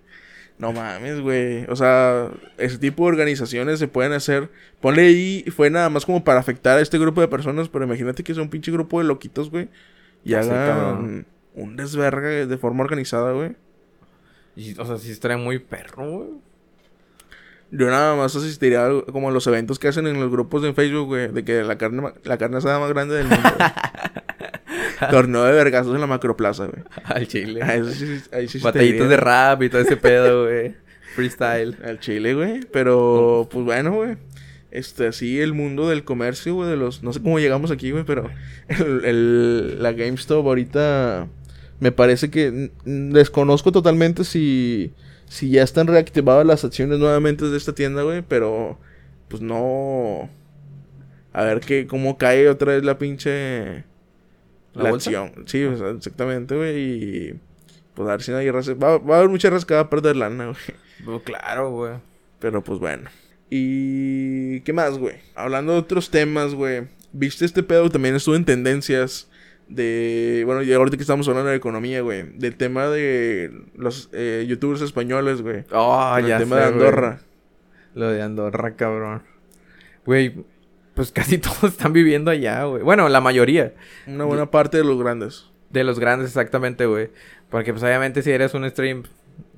[0.58, 1.64] No mames, güey.
[1.68, 4.48] O sea, ese tipo de organizaciones se pueden hacer.
[4.80, 8.24] Ponle ahí, fue nada más como para afectar a este grupo de personas, pero imagínate
[8.24, 9.68] que es un pinche grupo de loquitos, güey.
[10.24, 11.26] Y hagan cabrón.
[11.54, 13.54] un desverga de forma organizada, güey.
[14.56, 16.28] Y, o sea, sí estaría muy perro, güey.
[17.70, 20.72] Yo nada más asistiría a- como a los eventos que hacen en los grupos de
[20.72, 23.42] Facebook, güey, de que la carne, la carne asada más grande del mundo.
[25.10, 26.82] Torneo de vergazos en la macroplaza, güey.
[27.04, 27.60] Al chile.
[27.62, 30.74] Ah, sí- ahí sí Batallitas de rap y todo ese pedo, güey.
[31.14, 31.76] Freestyle.
[31.84, 32.60] Al Chile, güey.
[32.72, 34.16] Pero, pues bueno, güey.
[34.70, 37.02] Este, así el mundo del comercio, güey, de los...
[37.02, 38.28] No sé cómo llegamos aquí, güey, pero...
[38.68, 41.28] El, el- la GameStop ahorita...
[41.80, 42.70] Me parece que...
[42.84, 44.92] Desconozco totalmente si...
[45.28, 48.78] Si ya están reactivadas las acciones nuevamente de esta tienda, güey, pero...
[49.28, 50.28] Pues no...
[51.32, 51.86] A ver qué...
[51.86, 53.84] Cómo cae otra vez la pinche...
[54.76, 55.32] ¿La La, acción.
[55.46, 57.40] Sí, o sea, exactamente, güey, y...
[57.94, 58.74] Pues a ver si no hay raza...
[58.74, 60.56] Va, va a haber mucha que va a perder lana, güey.
[61.04, 61.94] Pues, claro, güey.
[62.38, 63.08] Pero pues bueno.
[63.48, 65.16] ¿Y qué más, güey?
[65.34, 66.88] Hablando de otros temas, güey.
[67.12, 67.88] ¿Viste este pedo?
[67.90, 69.30] También estuvo en tendencias
[69.68, 70.42] de...
[70.44, 72.24] Bueno, y ahorita que estamos hablando de economía, güey.
[72.38, 75.64] Del tema de los eh, youtubers españoles, güey.
[75.72, 76.68] Oh, Con el ya tema sé, de.
[76.68, 77.20] Andorra.
[77.94, 79.22] Lo de Andorra, cabrón.
[80.04, 80.44] Güey,
[80.96, 82.82] pues casi todos están viviendo allá, güey.
[82.82, 83.74] Bueno, la mayoría.
[84.06, 85.46] Una buena parte de los grandes.
[85.70, 87.10] De los grandes, exactamente, güey.
[87.50, 89.04] Porque, pues, obviamente, si eres un stream,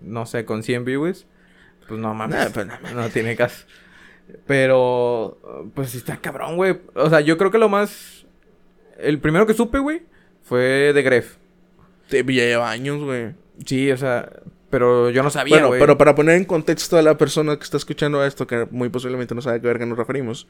[0.03, 1.27] no sé, con 100 viewers,
[1.87, 2.39] pues no mames.
[2.39, 2.93] Nah, pues, no mames.
[2.93, 3.65] no tiene caso.
[4.47, 6.81] Pero, pues sí está cabrón, güey.
[6.95, 8.27] O sea, yo creo que lo más.
[8.99, 10.03] El primero que supe, güey,
[10.43, 11.37] fue de Gref.
[12.09, 13.35] Te ya lleva años, güey.
[13.65, 14.29] Sí, o sea,
[14.71, 17.79] pero yo no sabía, Bueno, pero para poner en contexto a la persona que está
[17.79, 20.47] escuchando esto, que muy posiblemente no sabe a qué verga nos referimos.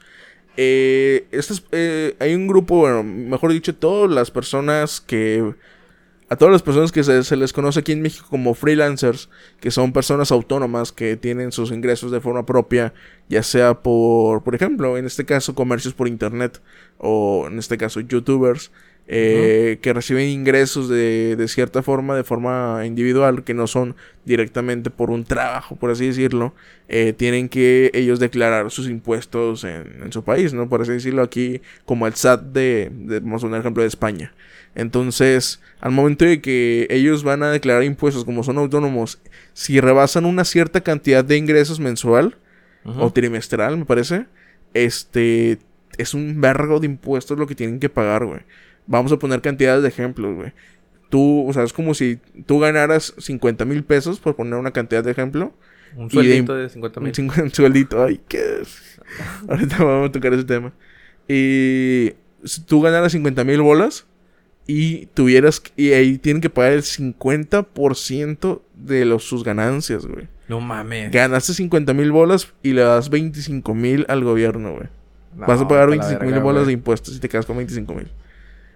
[0.61, 5.55] Eh, este es- eh, hay un grupo, bueno, mejor dicho, todas las personas que...
[6.31, 9.29] A todas las personas que se, se les conoce aquí en México como freelancers,
[9.61, 12.93] que son personas autónomas que tienen sus ingresos de forma propia,
[13.29, 16.61] ya sea por, por ejemplo, en este caso, comercios por internet,
[16.99, 18.71] o en este caso, youtubers.
[19.11, 24.91] Eh, que reciben ingresos de, de, cierta forma, de forma individual, que no son directamente
[24.91, 26.53] por un trabajo, por así decirlo,
[26.89, 30.69] eh, tienen que ellos declarar sus impuestos en, en, su país, ¿no?
[30.69, 34.31] Por así decirlo aquí, como el SAT de, de, vamos a un ejemplo de España.
[34.75, 39.19] Entonces, al momento de que ellos van a declarar impuestos como son autónomos,
[39.53, 42.37] si rebasan una cierta cantidad de ingresos mensual
[42.85, 43.01] uh -huh.
[43.05, 44.27] o trimestral, me parece,
[44.75, 45.57] este
[45.97, 48.41] es un vergo de impuestos lo que tienen que pagar, güey.
[48.89, 50.51] Vamos a poner cantidades de ejemplos, güey.
[51.09, 55.03] Tú, o sea, es como si tú ganaras 50 mil pesos, por poner una cantidad
[55.03, 55.53] de ejemplo.
[55.95, 57.13] Un sueldito de, de 50 mil.
[57.43, 58.63] Un sueldito, ay, qué.
[59.47, 60.73] Ahorita vamos a tocar ese tema.
[61.27, 64.07] Y si tú ganaras 50 mil bolas
[64.65, 65.61] y tuvieras.
[65.75, 70.27] Y ahí tienen que pagar el 50% de los, sus ganancias, güey.
[70.47, 71.11] No mames.
[71.11, 74.87] Ganaste 50 mil bolas y le das 25 mil al gobierno, güey.
[75.35, 78.09] No, Vas a pagar 25 mil bolas de impuestos y te quedas con 25 mil.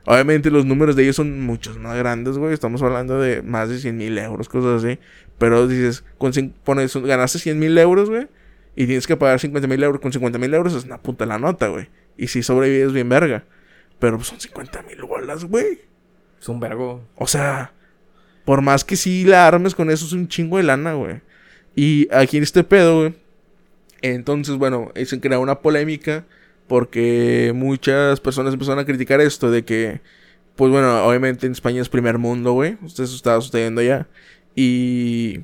[0.05, 2.53] Obviamente los números de ellos son muchos más grandes, güey.
[2.53, 4.99] Estamos hablando de más de 100 mil euros, cosas así.
[5.37, 6.31] Pero dices, con,
[6.63, 8.27] pones, ganaste 100 mil euros, güey.
[8.75, 10.01] Y tienes que pagar 50 mil euros.
[10.01, 11.87] Con 50 mil euros es una puta la nota, güey.
[12.17, 13.45] Y si sobrevives bien verga.
[13.99, 15.79] Pero son 50 mil bolas, güey.
[16.39, 17.07] Es un vergo.
[17.15, 17.71] O sea,
[18.43, 21.21] por más que sí la armes con eso, es un chingo de lana, güey.
[21.75, 23.15] Y aquí en este pedo, güey.
[24.01, 26.25] Entonces, bueno, se crea una polémica
[26.73, 30.01] porque muchas personas empezaron a criticar esto de que,
[30.55, 32.79] pues bueno, obviamente en España es primer mundo, güey.
[32.83, 34.07] Eso está sucediendo ya.
[34.55, 35.41] Y,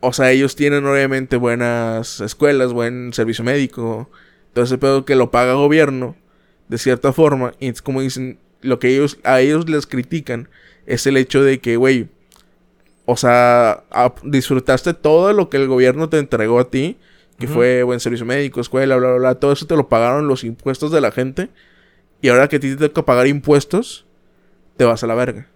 [0.00, 4.10] o sea, ellos tienen obviamente buenas escuelas, buen servicio médico.
[4.52, 6.14] Todo ese pedo que lo paga gobierno,
[6.68, 7.54] de cierta forma.
[7.58, 10.50] Y es como dicen, lo que ellos, a ellos les critican
[10.84, 12.10] es el hecho de que, güey,
[13.06, 13.82] o sea,
[14.24, 16.98] disfrutaste todo lo que el gobierno te entregó a ti
[17.38, 17.54] que uh -huh.
[17.54, 20.90] fue buen servicio médico, escuela, bla, bla, bla, todo eso te lo pagaron los impuestos
[20.90, 21.50] de la gente.
[22.22, 24.06] Y ahora que a ti te toca pagar impuestos,
[24.76, 25.48] te vas a la verga.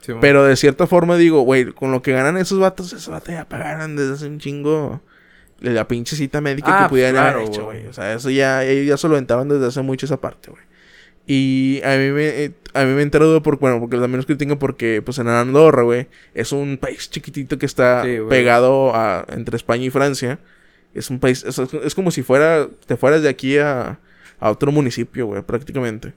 [0.00, 3.34] Sí, Pero de cierta forma digo, güey, con lo que ganan esos vatos, esos vatos
[3.34, 5.02] ya pagaron desde hace un chingo
[5.60, 7.86] la pinche cita médica ah, que pudieran claro, haber hecho, güey.
[7.86, 10.62] O sea, eso ya, ellos ya solventaban desde hace mucho esa parte, güey.
[11.26, 15.02] Y a mí me, a mí me enteró por, bueno, porque también nos critican porque,
[15.04, 19.84] pues en Andorra, güey, es un país chiquitito que está sí, pegado a, entre España
[19.84, 20.38] y Francia.
[20.94, 24.00] Es un país, es, es, como si fuera, te fueras de aquí a,
[24.40, 26.14] a otro municipio, güey, prácticamente.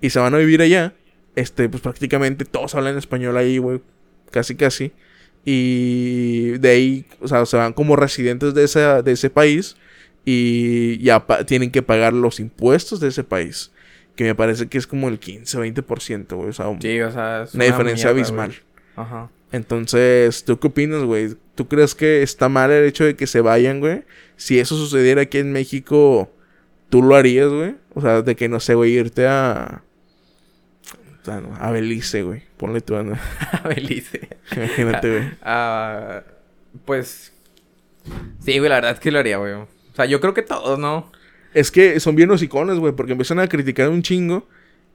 [0.00, 0.94] Y se van a vivir allá.
[1.34, 3.80] Este, pues prácticamente todos hablan español ahí, güey.
[4.30, 4.92] Casi, casi.
[5.44, 9.76] Y de ahí, o sea, se van como residentes de, esa, de ese país.
[10.24, 13.72] Y ya tienen que pagar los impuestos de ese país.
[14.14, 16.48] Que me parece que es como el 15 o 20%, güey.
[16.50, 18.54] O sea, sí, o sea una, una, diferencia mierda, abismal.
[18.94, 19.30] Ajá.
[19.52, 21.36] Entonces, ¿tú qué opinas, güey?
[21.62, 24.02] ¿Tú crees que está mal el hecho de que se vayan, güey?
[24.34, 26.28] Si eso sucediera aquí en México,
[26.90, 27.76] ¿tú lo harías, güey?
[27.94, 29.84] O sea, de que, no sé, güey, irte a...
[31.60, 32.42] A Belice, güey.
[32.56, 33.16] Ponle tú, ¿no?
[33.52, 34.28] a Belice.
[34.56, 35.24] Imagínate, güey.
[35.46, 36.22] Uh,
[36.84, 37.32] pues...
[38.44, 39.52] Sí, güey, la verdad es que lo haría, güey.
[39.52, 41.12] O sea, yo creo que todos, ¿no?
[41.54, 44.48] Es que son bien hocicones, güey, porque empiezan a criticar un chingo...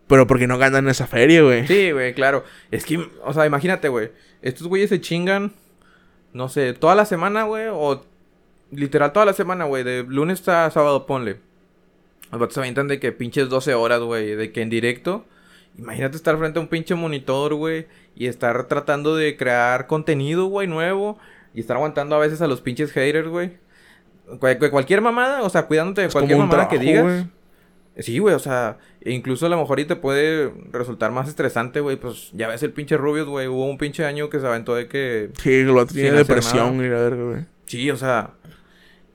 [0.07, 1.65] Pero porque no ganan esa feria, güey.
[1.65, 2.43] Sí, güey, claro.
[2.71, 4.11] Es que, o sea, imagínate, güey.
[4.41, 5.53] Estos güeyes se chingan,
[6.33, 7.67] no sé, toda la semana, güey.
[7.71, 8.03] O
[8.71, 9.83] literal toda la semana, güey.
[9.83, 11.39] De lunes a sábado, ponle.
[12.31, 14.35] Los vatos se avientan de que pinches 12 horas, güey.
[14.35, 15.25] De que en directo.
[15.77, 17.87] Imagínate estar frente a un pinche monitor, güey.
[18.15, 21.19] Y estar tratando de crear contenido, güey, nuevo.
[21.53, 23.57] Y estar aguantando a veces a los pinches haters, güey.
[24.39, 27.25] Cualquier mamada, o sea, cuidándote de Es cualquier mamada que digas.
[27.99, 31.79] Sí, güey, o sea, e incluso a lo mejor y te puede resultar más estresante,
[31.79, 31.97] güey.
[31.97, 33.47] Pues ya ves el pinche Rubius, güey.
[33.47, 35.31] Hubo un pinche año que se aventó de que.
[35.41, 37.45] Sí, vato tiene depresión y la verga, güey.
[37.65, 38.33] Sí, o sea.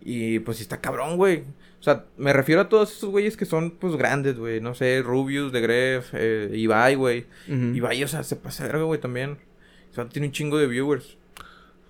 [0.04, 1.44] Y pues sí está cabrón, güey.
[1.78, 4.60] O sea, me refiero a todos esos güeyes que son, pues, grandes, güey.
[4.60, 7.26] No sé, Rubius, De Gref, eh, Ibai, güey.
[7.48, 9.38] Ibai, o sea, se pasa de verga, güey, también.
[9.90, 11.16] O sea, tiene un chingo de viewers.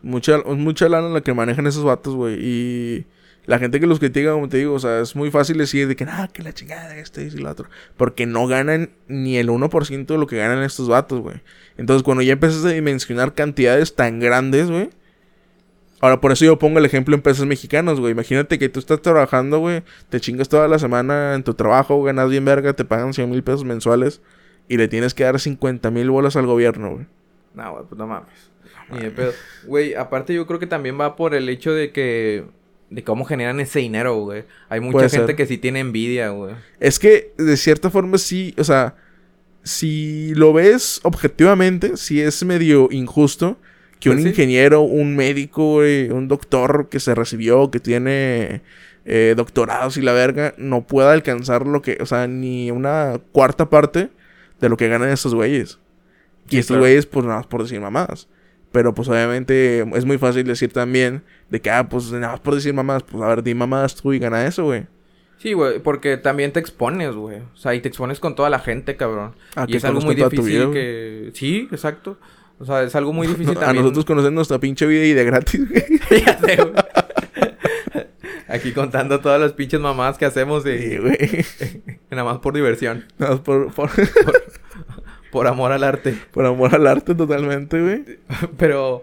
[0.01, 2.37] Mucha, mucha lana la que manejan esos vatos, güey.
[2.41, 3.07] Y
[3.45, 5.97] la gente que los critica, como te digo, o sea, es muy fácil decir de
[5.97, 7.69] que, ah, que la chingada, este y lo otro.
[7.97, 11.41] Porque no ganan ni el 1% de lo que ganan estos vatos, güey.
[11.77, 14.91] Entonces, cuando ya empiezas a dimensionar cantidades tan grandes, güey.
[16.01, 18.13] Ahora, por eso yo pongo el ejemplo en pesos mexicanos, güey.
[18.13, 19.83] Imagínate que tú estás trabajando, güey.
[20.09, 23.43] Te chingas toda la semana en tu trabajo, ganas bien verga, te pagan 100 mil
[23.43, 24.21] pesos mensuales.
[24.69, 27.07] Y le tienes que dar 50 mil bolas al gobierno, güey.
[27.55, 28.51] No, güey, pues no mames.
[28.91, 29.33] Ni de pedo.
[29.65, 32.45] Güey, aparte yo creo que también va por el hecho de que...
[32.95, 34.45] De cómo generan ese dinero, güey.
[34.69, 35.37] Hay mucha Puede gente ser.
[35.37, 36.55] que sí tiene envidia, güey.
[36.79, 38.95] Es que, de cierta forma, sí, o sea,
[39.63, 43.57] si lo ves objetivamente, sí es medio injusto
[44.01, 44.29] que un Pues sí.
[44.31, 48.61] ingeniero, un médico, güey, un doctor que se recibió, que tiene
[49.05, 53.71] eh, doctorados y la verga, no pueda alcanzar lo que, o sea, ni una cuarta
[53.71, 54.11] parte
[54.61, 55.79] de lo que ganan estos güeyes.
[56.47, 56.83] Y Sí, estos claro.
[56.83, 58.29] güeyes, pues nada más por decir mamadas.
[58.73, 62.55] Pero pues obviamente es muy fácil decir también de que, ah, pues nada más por
[62.55, 64.87] decir mamadas, pues a ver, di mamadas tú y gana eso, güey.
[65.39, 67.39] Sí, güey, porque también te expones, güey.
[67.39, 69.35] O sea, y te expones con toda la gente, cabrón.
[69.57, 71.31] A y que es algo muy difícil vida, que...
[71.35, 72.17] Sí, exacto.
[72.59, 73.83] O sea, es algo muy difícil A también.
[73.83, 75.85] nosotros conocen nuestra pinche vida y de gratis, güey.
[76.25, 76.73] Ya sé, güey.
[78.49, 80.79] Aquí contando todas las pinches mamadas que hacemos y...
[80.79, 81.45] Sí, güey.
[82.11, 83.05] Nada más por diversión.
[83.19, 84.35] Nada más por, por, Por
[85.47, 86.17] amor al arte.
[86.33, 88.05] por amor al arte totalmente, güey.
[88.59, 89.03] Pero...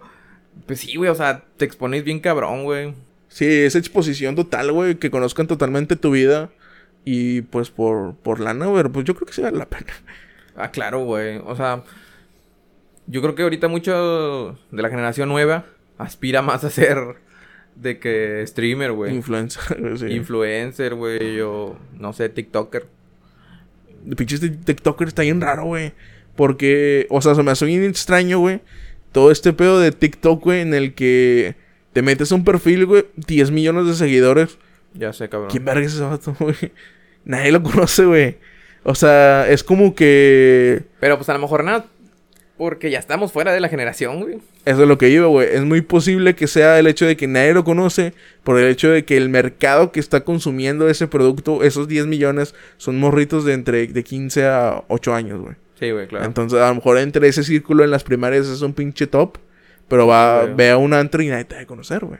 [0.66, 1.10] Pues sí, güey.
[1.10, 2.94] O sea, te expones bien cabrón, güey.
[3.28, 6.50] Sí, esa exposición total, güey, que conozcan totalmente tu vida.
[7.06, 9.94] Y pues por, por lana, güey, pues yo creo que sí vale la pena.
[10.56, 11.38] Ah, claro, güey.
[11.46, 11.84] O sea...
[13.08, 15.66] Yo creo que ahorita mucho de la generación nueva
[15.98, 16.98] aspira más a ser
[17.76, 19.16] de que streamer, güey.
[19.16, 20.06] Influencer, güey, sí.
[20.08, 22.86] Influencer, güey, o no sé, TikToker.
[24.08, 25.94] El pinche este TikToker está bien raro, güey.
[26.40, 28.62] Porque, o sea, se me hace bien extraño, güey.
[29.12, 31.56] Todo este pedo de TikTok, güey, en el que
[31.92, 34.58] te metes a un perfil, güey, 10 millones de seguidores.
[34.94, 35.50] Ya sé, cabrón.
[35.50, 36.56] ¿Quién verga es ese vato, güey?
[37.26, 38.38] Nadie lo conoce, güey.
[38.84, 40.84] O sea, es como que.
[41.02, 41.88] Pero pues a lo mejor nada,
[42.58, 44.38] porque ya estamos fuera de la generación, güey.
[44.64, 45.50] Eso es lo que iba, güey.
[45.52, 48.14] Es muy posible que sea el hecho de que nadie lo conoce,
[48.46, 52.56] por el hecho de que el mercado que está consumiendo ese producto, esos 10 millones,
[52.78, 55.56] son morritos de entre de 15 a 8 años, güey.
[55.80, 56.26] Sí, güey, claro.
[56.26, 59.38] Entonces, a lo mejor entre ese círculo en las primarias es un pinche top,
[59.88, 62.20] pero va, ve a un antro y nadie te va a conocer, güey.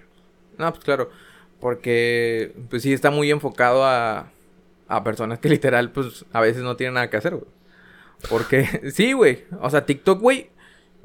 [0.58, 1.10] No, pues claro.
[1.60, 4.32] Porque, pues sí, está muy enfocado a,
[4.88, 7.52] a personas que literal, pues a veces no tienen nada que hacer, güey.
[8.30, 9.44] Porque, sí, güey.
[9.62, 10.50] O sea, TikTok, güey.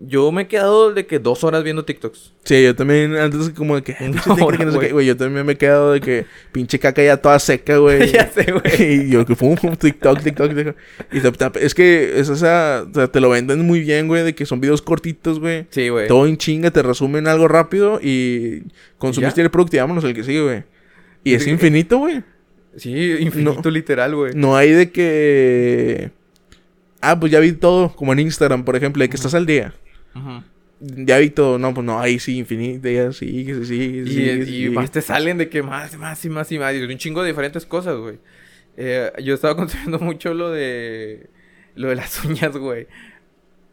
[0.00, 2.32] Yo me he quedado de que dos horas viendo TikToks.
[2.42, 4.76] Sí, yo también, antes como de que, "Ay, Una pinche tica, hora, que no sé
[4.76, 4.88] güey.
[4.88, 8.10] qué", güey, yo también me he quedado de que pinche caca ya toda seca, güey.
[8.12, 8.82] ya sé, güey.
[9.06, 10.76] y yo que fue un TikTok, TikTok, TikTok.
[11.12, 14.34] Y te- es que es esa, o sea, te lo venden muy bien, güey, de
[14.34, 15.66] que son videos cortitos, güey.
[15.70, 16.08] Sí, güey.
[16.08, 18.64] Todo en chinga, te resumen algo rápido y
[18.98, 19.44] consumiste ya?
[19.44, 20.64] el producto y vámonos el que sigue, güey.
[21.22, 22.22] Y es infinito, güey.
[22.76, 23.70] Sí, infinito No.
[23.70, 24.32] literal, güey.
[24.34, 26.10] No hay de que...
[27.00, 29.72] Ah, pues ya vi todo, como en Instagram, por ejemplo, de que estás al día.
[30.80, 34.46] Ya vi todo, no, pues no, ahí sí, infinito, ya sigue, sigue, Y, sigue, y
[34.46, 34.70] sigue.
[34.70, 36.74] más te salen de que más, más y más y más.
[36.74, 38.18] Y un chingo de diferentes cosas, güey.
[38.76, 41.30] Eh, yo estaba consumiendo mucho lo de...
[41.74, 42.86] Lo de las uñas, güey.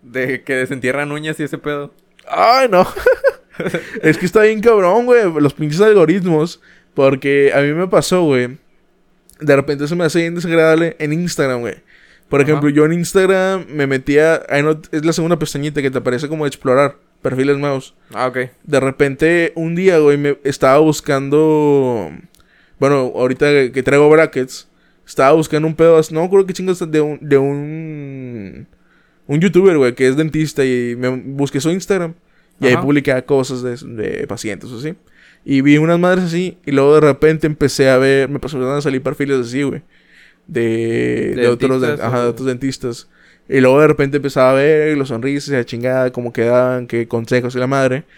[0.02, 1.94] De que desentierran uñas y ese pedo.
[2.28, 2.88] Ay, no.
[4.02, 6.62] es que está bien cabrón, güey, los pinches algoritmos.
[6.94, 8.58] Porque a mí me pasó, güey.
[9.40, 11.76] De repente se me hace bien desagradable en Instagram, güey.
[12.32, 12.50] Por Ajá.
[12.50, 14.42] ejemplo, yo en Instagram me metía...
[14.50, 16.96] ahí no- es la segunda pestañita que te aparece como explorar.
[17.22, 17.94] Perfiles nuevos.
[18.14, 18.38] Ah, ok.
[18.64, 22.10] De repente, un día, güey, me estaba buscando.
[22.80, 24.68] Bueno, ahorita que- que traigo brackets,
[25.06, 26.02] estaba buscando un pedo.
[26.10, 27.20] No acuerdo qué chingas de un.
[27.22, 28.66] De un,
[29.28, 32.14] un youtuber, güey, que es dentista y me busqué su Instagram.
[32.60, 34.94] Y ahí publicaba cosas de, de pacientes, así.
[35.44, 36.58] Y vi unas madres así.
[36.66, 38.30] Y luego de repente empecé a ver.
[38.30, 39.82] Me empezaron a salir perfiles así, güey.
[40.48, 43.08] De, ¿De otros, dentistas den- ajá, de otros dentistas.
[43.50, 47.08] Y luego de repente empezaba a ver los sonrisas y la chingada, cómo quedaban, qué
[47.08, 48.04] consejos y la madre.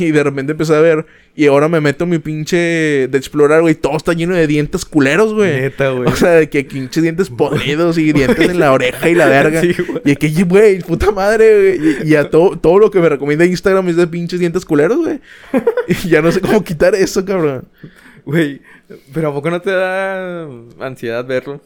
[0.00, 1.06] Y de repente empecé a ver.
[1.36, 3.76] Y ahora me meto mi pinche de explorar, güey.
[3.76, 5.60] Todo está lleno de dientes culeros, güey.
[5.60, 6.08] Neta, güey.
[6.12, 9.60] O sea, de que pinches dientes podridos y dientes en la oreja y la verga.
[9.60, 9.76] Sí.
[10.04, 11.96] Y de que, güey, puta madre, güey.
[12.04, 14.98] Y, y a todo, todo lo que me recomienda Instagram es de pinches dientes culeros,
[14.98, 15.20] güey.
[15.86, 17.68] Y ya no sé cómo quitar eso, cabrón.
[18.26, 18.60] Güey,
[19.14, 20.48] pero ¿a poco no te da
[20.80, 21.60] ansiedad verlo?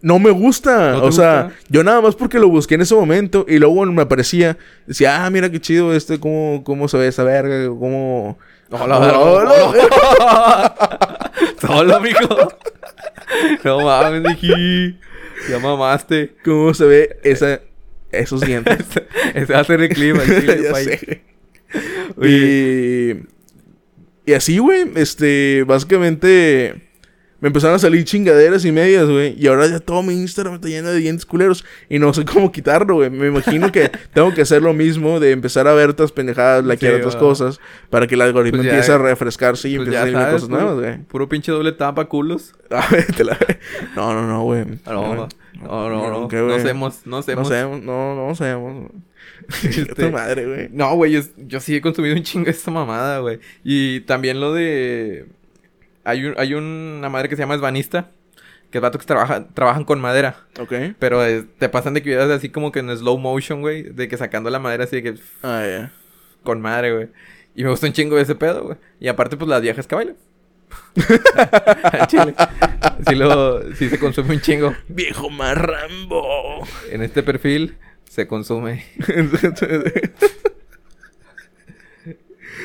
[0.00, 0.92] No me gusta.
[0.92, 1.58] ¿No te o sea, gusta?
[1.68, 4.56] yo nada más porque lo busqué en ese momento y luego me aparecía.
[4.86, 8.38] Decía, ah, mira qué chido este, cómo, cómo se ve esa verga, cómo.
[8.70, 9.18] Hola, Hola,
[11.68, 11.98] hola.
[11.98, 12.48] Mijo.
[13.64, 14.96] No mames, dije.
[15.50, 16.36] Ya mamaste.
[16.44, 17.60] cómo se ve esa,
[18.12, 18.78] esos dientes.
[19.34, 20.22] Ese va a ser el clima.
[20.22, 20.72] el.
[20.74, 21.22] Oye.
[22.22, 23.37] Y,
[24.28, 26.84] y así, güey, este, básicamente
[27.40, 29.36] me empezaron a salir chingaderas y medias, güey.
[29.38, 31.64] Y ahora ya todo mi Instagram está lleno de dientes culeros.
[31.88, 33.10] Y no sé cómo quitarlo, güey.
[33.10, 36.94] Me imagino que tengo que hacer lo mismo de empezar a ver otras pendejadas, likear
[36.94, 37.20] Sí, otras va.
[37.20, 37.60] cosas.
[37.90, 40.32] Para que el algoritmo Pues ya, empiece a refrescarse y Pues empiece a salir sabes,
[40.34, 40.98] cosas puro, nuevas, güey.
[41.04, 42.54] puro pinche doble tapa culos.
[42.70, 43.38] A ver, te la-
[43.94, 44.64] No, no, no, güey.
[44.84, 45.28] No, no,
[45.62, 48.90] no, no, no, ¿qué, no hacemos, no sabemos, no, no sabemos.
[49.64, 50.68] Este- Tu madre, güey.
[50.72, 53.40] No, güey, yo, yo sí he consumido un chingo de esta mamada, güey.
[53.64, 55.26] Y también lo de...
[56.04, 58.10] Hay, un, hay una madre que se llama Esbanista,
[58.70, 60.46] que es vato que trabaja, trabajan con madera.
[60.60, 60.72] Ok.
[60.98, 61.22] Pero
[61.58, 63.82] te pasan de que videos así como que en slow motion, güey.
[63.84, 65.14] De que sacando la madera así de que...
[65.42, 65.92] Ah, ya.
[66.42, 67.08] Con madre, güey.
[67.54, 68.76] Y me gusta un chingo ese pedo, güey.
[69.00, 70.16] Y aparte, pues las viejas que bailan.
[72.08, 72.34] Chile.
[73.08, 74.74] Sí, lo, sí se consume un chingo.
[74.88, 76.66] Viejo marrambo.
[76.90, 77.76] En este perfil
[78.18, 78.84] se consume.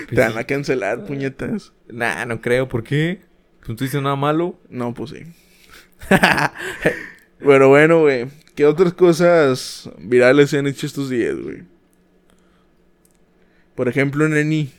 [0.09, 1.73] Te van a cancelar, puñetas.
[1.87, 2.67] Nah, no creo.
[2.67, 3.21] ¿Por qué?
[3.59, 4.59] Pues no dices nada malo.
[4.69, 5.23] No, pues sí.
[7.39, 8.25] Pero bueno, güey.
[8.55, 11.63] ¿Qué otras cosas virales se han hecho estos días, güey?
[13.75, 14.71] Por ejemplo, Neni.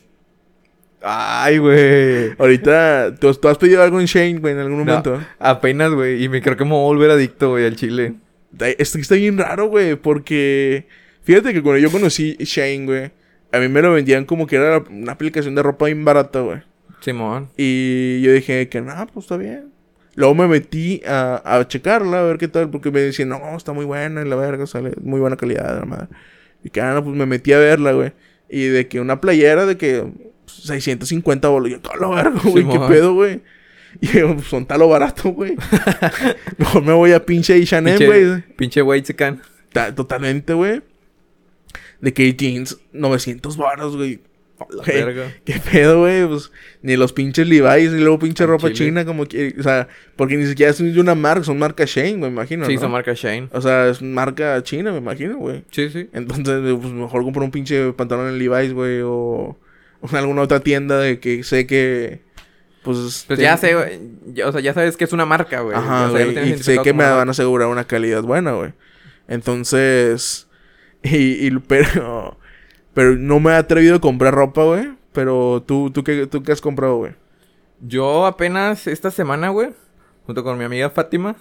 [1.01, 2.33] Ay, güey.
[2.37, 5.21] Ahorita, ¿tú, tú has pedido algo en Shane, güey, en algún No, momento?
[5.39, 6.21] apenas, güey.
[6.21, 8.15] Y me creo que me voy a volver adicto, güey, al chile.
[8.55, 10.87] Está, está- está bien raro, güey, porque...
[11.23, 13.11] Fíjate que cuando yo conocí Shane, güey,
[13.51, 16.61] a mí me lo vendían como que era una aplicación de ropa bien barata, güey.
[17.01, 17.49] Simón.
[17.57, 19.69] Y yo dije que, no, pues está bien.
[20.15, 23.73] Luego me metí a, a checarla, a ver qué tal, porque me decían, no, está
[23.73, 26.07] muy buena, y la verga, sale muy buena calidad, la madre.
[26.63, 28.13] Y que, ah, no, pues me metí a verla, güey.
[28.49, 30.05] Y de que una playera de que
[30.45, 33.41] pues, 650 bolos, yo, toda la verga, güey, qué pedo, güey.
[34.01, 35.55] Y yo, pues son talo barato, güey.
[36.57, 38.41] Mejor me voy a pinche H&M, güey.
[38.55, 39.41] pinche Whitezican.
[39.71, 40.81] Ta- Totalmente, güey.
[42.01, 44.19] De que jeans, 900 baros, güey.
[45.43, 46.25] ¿Qué pedo, güey?
[46.25, 46.49] Pues
[46.81, 48.89] ni los pinches Levi's, ni luego pinche ropa chile.
[48.89, 49.53] china, como que.
[49.59, 52.65] O sea, porque ni siquiera son de una marca, son marca Shane, me imagino.
[52.65, 52.81] Sí, ¿no?
[52.81, 53.49] son marca Shane.
[53.51, 55.63] O sea, es marca china, me imagino, güey.
[55.71, 56.09] Sí, sí.
[56.13, 59.57] Entonces, pues mejor compro un pinche pantalón en Levi's, güey, o,
[59.99, 62.21] o en alguna otra tienda de que sé que.
[62.85, 63.25] Pues.
[63.27, 64.41] Pues ten- ya sé, güey.
[64.43, 65.75] O sea, ya sabes que es una marca, güey.
[65.75, 68.71] Ajá, O sea, Y sé que me van a asegurar una calidad buena, güey.
[69.27, 70.47] Entonces.
[71.03, 72.37] Y, y- pero.
[72.95, 74.89] Pero no me he atrevido a comprar ropa, güey.
[75.11, 77.13] Pero tú, tú, qué, tú qué has comprado, güey.
[77.81, 79.69] Yo apenas esta semana, güey,
[80.25, 81.35] junto con mi amiga Fátima,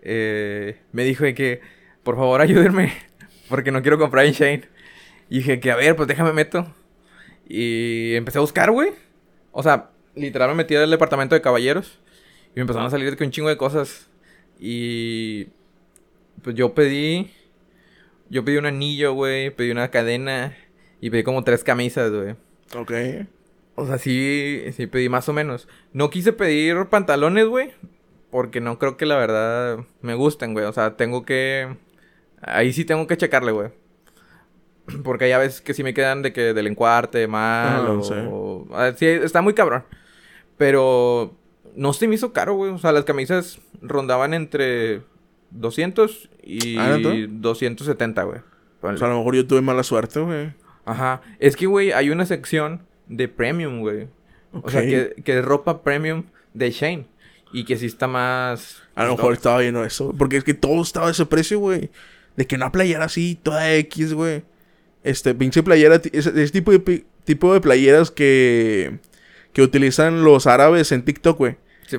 [0.00, 1.60] eh, me dijo de que,
[2.04, 2.92] por favor, ayúdenme,
[3.48, 4.68] porque no quiero comprar en Shane.
[5.28, 6.72] Y dije que, a ver, pues déjame meto.
[7.48, 8.90] Y empecé a buscar, güey.
[9.50, 11.98] O sea, literal me metí al departamento de caballeros
[12.50, 14.08] y me empezaron a salir de que un chingo de cosas.
[14.58, 15.46] Y
[16.42, 17.30] pues yo pedí,
[18.28, 20.56] yo pedí un anillo, güey, pedí una cadena
[21.00, 22.36] y pedí como tres camisas, güey.
[22.76, 22.92] Ok.
[23.74, 25.66] O sea, sí, sí pedí más o menos.
[25.92, 27.72] No quise pedir pantalones, güey.
[28.30, 30.64] Porque no creo que la verdad me gusten, güey.
[30.66, 31.76] O sea, tengo que...
[32.40, 33.70] Ahí sí tengo que checarle, güey.
[35.04, 38.02] Porque hay a veces que sí me quedan de que del encuarte mal Ah, o...
[38.02, 38.14] sí.
[38.16, 39.84] o- ah, sí, está muy cabrón.
[40.56, 41.34] Pero
[41.74, 42.70] no se me hizo caro, güey.
[42.72, 45.02] O sea, las camisas rondaban entre
[45.50, 47.10] 200 y ¿Ah, neta?
[47.28, 48.40] 270, güey.
[48.80, 50.52] O sea, a lo mejor yo tuve mala suerte, güey.
[50.84, 51.22] Ajá.
[51.38, 54.08] Es que, güey, hay una sección de premium, güey.
[54.52, 57.06] O sea, que, que es ropa premium de Shane.
[57.52, 58.82] Y que sí está más...
[58.94, 60.14] A lo mejor estaba lleno de eso.
[60.16, 61.90] Porque es que todo estaba a ese precio, güey.
[62.36, 64.42] De que una playera así, toda X, güey.
[65.04, 65.96] Este, pinche playera.
[65.96, 68.98] Ese, ese tipo, de, tipo de playeras que.
[69.52, 71.56] Que utilizan los árabes en TikTok, güey.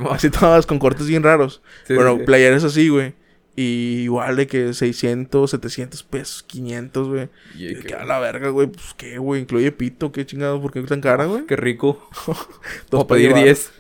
[0.10, 1.62] Así todas con cortes bien raros.
[1.86, 3.14] Sí, bueno, sí, playeras así, güey.
[3.56, 7.30] Y igual de que 600, 700 pesos, 500, güey.
[7.56, 8.68] Y Y que- a la verga, güey.
[8.68, 9.42] Pues qué, güey.
[9.42, 10.60] Incluye pito, qué chingados.
[10.60, 11.46] ¿Por qué tan cara, güey?
[11.46, 12.10] Qué rico.
[12.90, 13.44] Dos O pedir para llevar.
[13.44, 13.72] 10.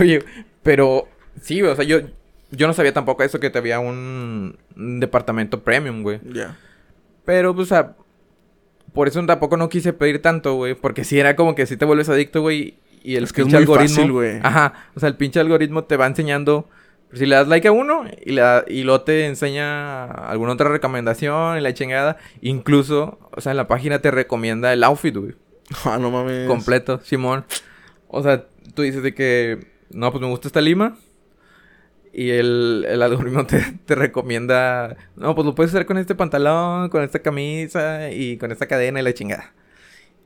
[0.00, 0.24] Oye,
[0.62, 1.08] pero...
[1.40, 1.72] Sí, güey.
[1.72, 2.00] O sea, yo...
[2.52, 6.18] Yo no sabía tampoco eso que te había un, un departamento premium, güey.
[6.30, 6.58] Ya.
[7.24, 7.96] Pero, pues, o sea...
[8.92, 10.74] Por eso tampoco no quise pedir tanto, güey.
[10.74, 12.74] Porque si era como que si te vuelves adicto, güey.
[13.02, 13.96] Y el Es que es pinche muy algoritmo.
[13.96, 14.38] fácil, güey.
[14.42, 14.74] Ajá.
[14.94, 16.68] O sea, el pinche algoritmo te va enseñando.
[17.12, 20.68] Si le das like a uno y, le da- y luego te enseña alguna otra
[20.68, 22.18] recomendación y la chingada.
[22.40, 25.34] Incluso, o sea, en la página te recomienda el outfit, güey.
[25.84, 26.46] Ah, no mames.
[26.48, 27.44] Completo, Simón.
[28.08, 29.66] O sea, tú dices de que.
[29.90, 30.96] No, pues me gusta esta lima.
[32.12, 34.96] Y el, el algoritmo te, te recomienda.
[35.16, 39.00] No, pues lo puedes hacer con este pantalón, con esta camisa y con esta cadena
[39.00, 39.52] y la chingada.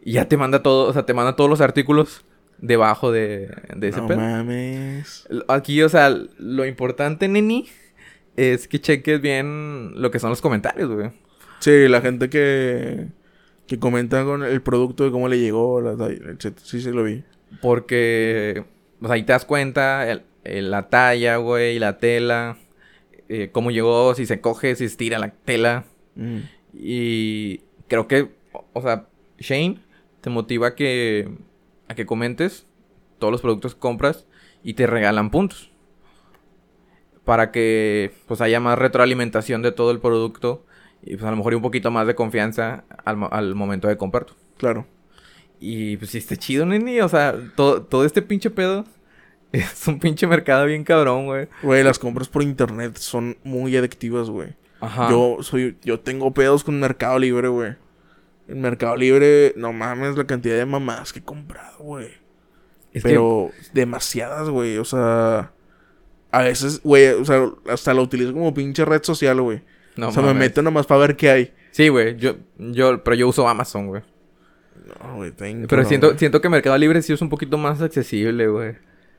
[0.03, 2.25] Y ya te manda todo, o sea, te manda todos los artículos
[2.59, 4.19] debajo de, de ese No pedo.
[4.21, 5.27] mames.
[5.49, 7.69] Aquí, o sea, lo importante, neni,
[8.37, 11.11] es que cheques bien lo que son los comentarios, güey.
[11.61, 13.09] Sí, la gente que.
[13.67, 16.55] Que comenta con el producto de cómo le llegó, etc.
[16.63, 17.25] Sí, sí, lo vi.
[17.63, 18.63] Porque,
[19.01, 22.57] pues ahí te das cuenta el- el- la talla, güey, la tela,
[23.29, 25.85] eh, cómo llegó, si se coge, si estira la tela.
[26.15, 26.39] Mm.
[26.75, 28.31] Y creo que,
[28.73, 29.07] o- sea,
[29.39, 29.79] Shane
[30.21, 31.29] te motiva a que,
[31.89, 32.67] a que comentes
[33.19, 34.27] todos los productos que compras
[34.63, 35.71] y te regalan puntos.
[37.25, 40.67] Para que, pues, haya más retroalimentación de todo el producto
[41.03, 44.35] y, pues, a lo mejor un poquito más de confianza al, al momento de comprarlo.
[44.59, 44.87] Claro.
[45.61, 47.01] Y pues sí está chido, neni.
[47.01, 48.85] O sea, todo, todo este pinche pedo
[49.59, 51.49] es un pinche mercado bien cabrón, güey.
[51.63, 54.51] Güey, las compras por internet son muy adictivas, güey.
[54.81, 55.09] Ajá.
[55.11, 57.75] Yo soy, yo tengo pedos con Mercado Libre, güey.
[58.49, 62.09] En Mercado Libre, no mames la cantidad de mamás que he comprado, güey.
[62.93, 64.77] Que- pero demasiadas, güey.
[64.79, 65.53] O sea,
[66.31, 69.63] a veces, güey, o sea, hasta lo utilizo como pinche red social, güey.
[69.97, 71.55] No o sea, me meto nomás para ver qué hay.
[71.71, 72.17] Sí, güey.
[72.17, 74.03] Yo, yo, pero yo uso Amazon, güey.
[75.03, 78.49] No, güey, tengo, Pero siento, siento que Mercado Libre sí es un poquito más accesible,
[78.49, 78.75] güey.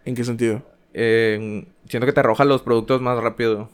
[0.05, 0.61] ¿En qué sentido?
[0.93, 3.69] Eh, siento que te arroja los productos más rápido.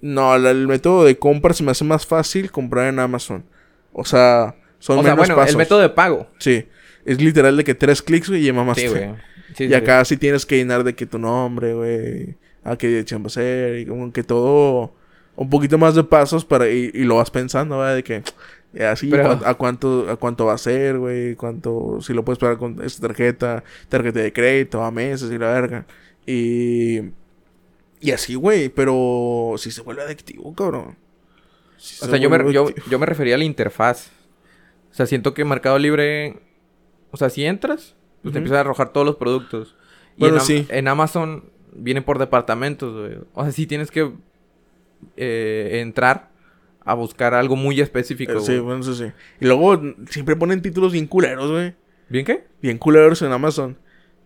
[0.00, 3.44] No, el método de compra se me hace más fácil comprar en Amazon.
[3.92, 5.52] O sea, son o sea, menos bueno, pasos.
[5.52, 6.28] el método de pago.
[6.38, 6.66] Sí.
[7.04, 8.82] Es literal de que tres clics, güey, y ya mamaste.
[8.82, 9.10] Sí, güey.
[9.56, 12.36] Sí, Y sí, acá sí tienes que llenar de que tu nombre, güey.
[12.64, 13.78] A qué chamba hacer.
[13.78, 14.92] Y como que todo.
[15.36, 16.68] Un poquito más de pasos para.
[16.68, 17.94] Y, y lo vas pensando, ¿verdad?
[17.96, 18.22] De que.
[18.72, 21.34] Ya, Así, Pero- a cuánto, a cuánto va a ser, güey.
[21.36, 21.98] Cuánto.
[22.00, 23.64] Si lo puedes pagar con esta tarjeta.
[23.88, 25.86] Tarjeta de crédito, a meses y la verga.
[26.26, 26.98] Y.
[28.00, 28.68] Y así, güey.
[28.68, 29.54] Pero.
[29.56, 30.96] Sí se vuelve adictivo, cabrón.
[31.76, 34.10] O se sea, yo me, yo, yo me refería a la interfaz.
[34.90, 36.40] O sea, siento que Mercado Libre...
[37.12, 39.76] O sea, si entras, pues te empiezan a arrojar todos los productos.
[40.16, 40.66] Y Bueno, en, sí.
[40.70, 43.18] en Amazon vienen por departamentos, güey.
[43.32, 44.10] O sea, sí tienes que
[45.16, 46.30] eh, entrar
[46.88, 48.40] a buscar algo muy específico.
[48.40, 49.12] Sí, bueno, eso sí.
[49.40, 49.78] Y luego
[50.08, 51.74] siempre ponen títulos bien culeros, güey.
[52.08, 52.44] ¿Bien qué?
[52.62, 53.76] Bien culeros en Amazon.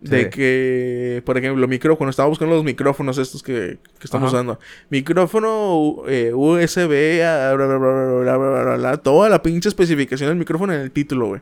[0.01, 2.09] De que, por ejemplo, micrófono.
[2.09, 4.61] Estaba buscando los micrófonos estos que, que estamos usando.
[4.91, 10.39] Micrófono eh, USB, bla, bla, bla, bla, bla, bla, bla Toda la pinche especificación del
[10.39, 11.41] micrófono en el título, güey.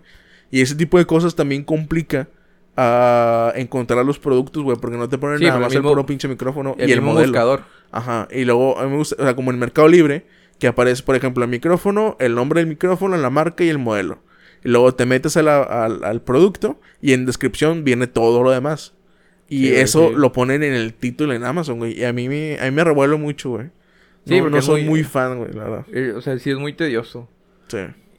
[0.50, 2.28] Y ese tipo de cosas también complica
[2.78, 4.78] a encontrar los productos, güey.
[4.78, 7.28] Porque no te ponen nada más el, mismo, el puro pinche micrófono y el modelo.
[7.28, 7.64] buscador.
[7.92, 8.26] Ajá.
[8.30, 11.16] Y luego, a mí me gusta, o sea, como en Mercado Libre que aparece, por
[11.16, 14.22] ejemplo, el micrófono, el nombre del micrófono, la marca y el modelo.
[14.62, 18.50] Y luego te metes a la- al, al producto y en descripción viene todo lo
[18.52, 18.94] demás.
[19.48, 20.14] Y Sí, eso sí.
[20.16, 21.98] lo ponen en el título en Amazon, güey.
[21.98, 23.66] Y a mí me, a mí me revuelve mucho, güey.
[24.26, 25.86] Sí, no, porque no soy muy- muy fan, güey, la verdad.
[25.92, 27.28] Eh, o sea, sí es muy tedioso.
[27.68, 27.78] Sí.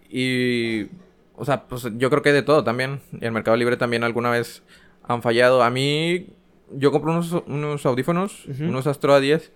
[0.10, 0.88] Y,
[1.36, 3.00] o sea, pues yo creo que de todo también.
[3.20, 4.64] Y el Mercado Libre también alguna vez
[5.04, 5.64] han fallado.
[5.64, 6.28] A mí,
[6.74, 9.52] yo compré unos, unos audífonos, unos Astro A10,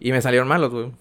[0.00, 0.92] y me salieron malos, güey.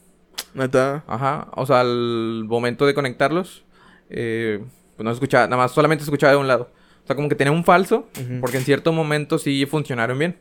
[0.53, 1.03] Neta.
[1.07, 1.47] Ajá.
[1.55, 3.63] O sea, al momento de conectarlos,
[4.09, 4.63] eh,
[4.95, 6.69] pues no se escuchaba, nada más solamente escuchaba de un lado.
[7.03, 8.07] O sea, como que tenía un falso,
[8.41, 10.37] porque en cierto momento sí funcionaron bien.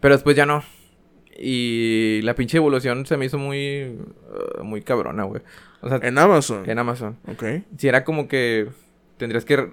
[0.00, 0.62] Pero después ya no.
[1.40, 3.96] Y la pinche evolución se me hizo muy,
[4.60, 5.42] uh, muy cabrona, güey.
[5.82, 6.68] O sea, En Amazon.
[6.68, 7.16] en Amazon.
[7.28, 7.44] Ok.
[7.76, 8.68] Si era como que
[9.18, 9.72] tendrías que re-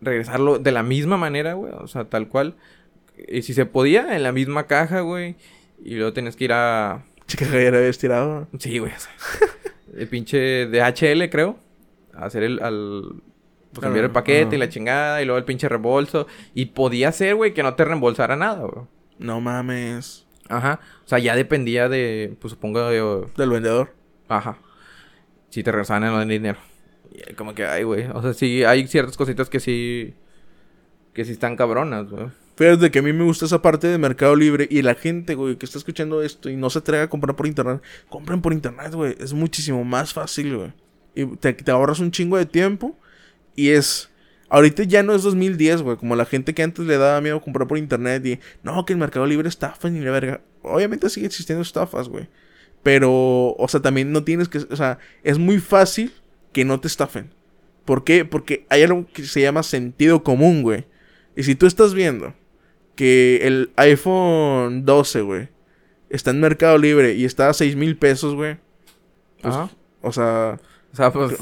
[0.00, 1.72] regresarlo de la misma manera, güey.
[1.74, 2.54] O sea, tal cual.
[3.28, 5.36] Y si se podía, en la misma caja, güey.
[5.84, 7.04] Y luego tenías que ir a...
[7.28, 8.48] Chica, que ya la habías tirado.
[8.58, 8.92] Sí, güey.
[9.96, 11.58] el pinche DHL, creo.
[12.14, 12.60] Hacer el...
[12.62, 13.22] Al...
[13.72, 14.54] Pues Ah, enviar el paquete ajá.
[14.54, 15.22] y la chingada.
[15.22, 16.26] Y luego el pinche reembolso.
[16.54, 18.86] Y podía ser, güey, que no te reembolsara nada, güey.
[19.18, 20.26] No mames.
[20.48, 20.80] Ajá.
[21.04, 22.36] O sea, ya dependía de...
[22.40, 23.26] Pues supongo de...
[23.36, 23.92] Del vendedor.
[24.28, 24.58] Ajá.
[25.50, 26.58] Si te regresaban el dinero.
[27.10, 28.06] Y como que, ay, güey.
[28.12, 30.14] O sea, sí, hay ciertas cositas que sí.
[31.12, 32.26] Que sí están cabronas, güey.
[32.56, 35.56] Fíjate que a mí me gusta esa parte de Mercado Libre y la gente, güey,
[35.56, 38.94] que está escuchando esto y no se atreve a comprar por internet, compren por internet,
[38.94, 39.14] güey.
[39.20, 40.72] Es muchísimo más fácil, güey.
[41.14, 42.98] Y te, te ahorras un chingo de tiempo
[43.54, 44.10] y es...
[44.48, 47.68] Ahorita ya no es 2010, güey, como la gente que antes le daba miedo comprar
[47.68, 48.38] por internet y...
[48.62, 50.40] No, que el Mercado Libre estafa ni la verga.
[50.62, 52.28] Obviamente sigue existiendo estafas, güey.
[52.82, 54.58] Pero, o sea, también no tienes que...
[54.58, 56.12] O sea, es muy fácil
[56.52, 57.34] que no te estafen.
[57.84, 58.24] ¿Por qué?
[58.24, 60.86] Porque hay algo que se llama sentido común, güey.
[61.36, 62.32] Y si tú estás viendo
[62.96, 65.48] que el iPhone 12, güey,
[66.10, 68.56] está en Mercado Libre y está a 6 mil pesos, güey.
[69.42, 69.70] Pues, Ajá.
[70.02, 70.58] O sea,
[70.92, 71.32] O sea, pues.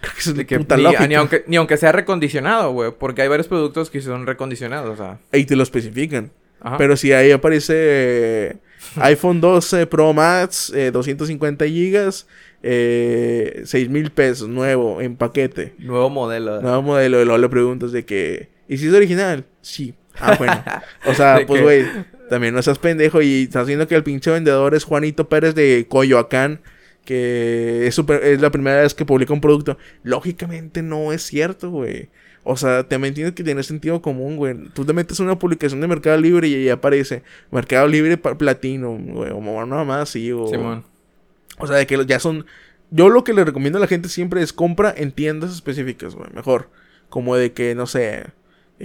[0.00, 2.92] creo que es de que puta ni, ni aunque, ni aunque sea recondicionado, güey.
[2.98, 5.20] Porque hay varios productos que son recondicionados, o sea.
[5.32, 6.32] Y te lo especifican.
[6.60, 6.78] Ajá.
[6.78, 8.56] Pero si ahí aparece eh,
[8.96, 12.26] iPhone 12 Pro Max, eh, 250 gigas,
[12.62, 15.74] eh, 6 mil pesos, nuevo, en paquete.
[15.78, 16.62] Nuevo modelo.
[16.62, 18.48] Nuevo modelo, y luego le preguntas de que...
[18.68, 19.44] ¿Y si es original?
[19.60, 19.94] Sí.
[20.22, 20.62] Ah, bueno.
[21.06, 21.84] O sea, pues, güey,
[22.30, 25.86] también no seas pendejo y estás haciendo que el pinche vendedor es Juanito Pérez de
[25.88, 26.60] Coyoacán,
[27.04, 29.76] que es, super- es la primera vez que publica un producto.
[30.02, 32.08] Lógicamente no es cierto, güey.
[32.44, 34.56] O sea, también tienes que tener sentido común, güey.
[34.74, 39.30] Tú te metes una publicación de Mercado Libre y ahí aparece Mercado Libre Platino, güey,
[39.30, 40.48] o nada más así, o...
[40.48, 40.84] Simón.
[41.58, 42.46] O sea, de que ya son.
[42.90, 46.28] Yo lo que le recomiendo a la gente siempre es compra en tiendas específicas, güey.
[46.34, 46.70] Mejor.
[47.08, 48.24] Como de que, no sé.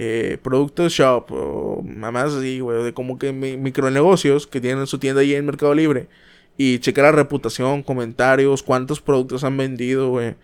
[0.00, 2.84] Eh, productos shop o mamás así, güey.
[2.84, 6.06] De como que mi- micronegocios que tienen su tienda ahí en Mercado Libre.
[6.56, 10.36] Y checar la reputación, comentarios, cuántos productos han vendido, güey.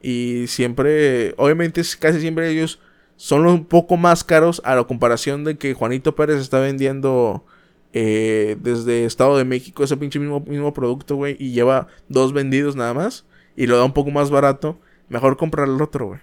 [0.00, 2.78] Y siempre, obviamente, casi siempre ellos
[3.16, 7.44] son un poco más caros a la comparación de que Juanito Pérez está vendiendo
[7.92, 12.76] eh, desde Estado de México ese pinche mismo, mismo producto, güey, y lleva dos vendidos
[12.76, 16.20] nada más, y lo da un poco más barato, mejor comprar el otro, güey.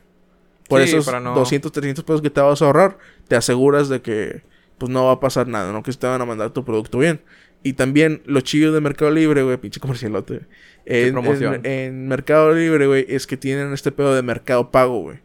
[0.68, 2.98] Por Sí, esos no- 200, 300 pesos que te vas a ahorrar,
[3.28, 4.42] te aseguras de que,
[4.78, 5.82] pues no va a pasar nada, ¿no?
[5.84, 7.22] Que te van a mandar tu producto bien.
[7.64, 10.42] Y también lo chido de Mercado Libre, güey, pinche comercialote.
[10.86, 11.56] En, promoción.
[11.56, 15.20] en- en Mercado Libre, güey, es que tienen este pedo de Mercado Pago, güey.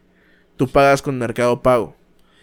[0.57, 1.95] Tú pagas con Mercado Pago,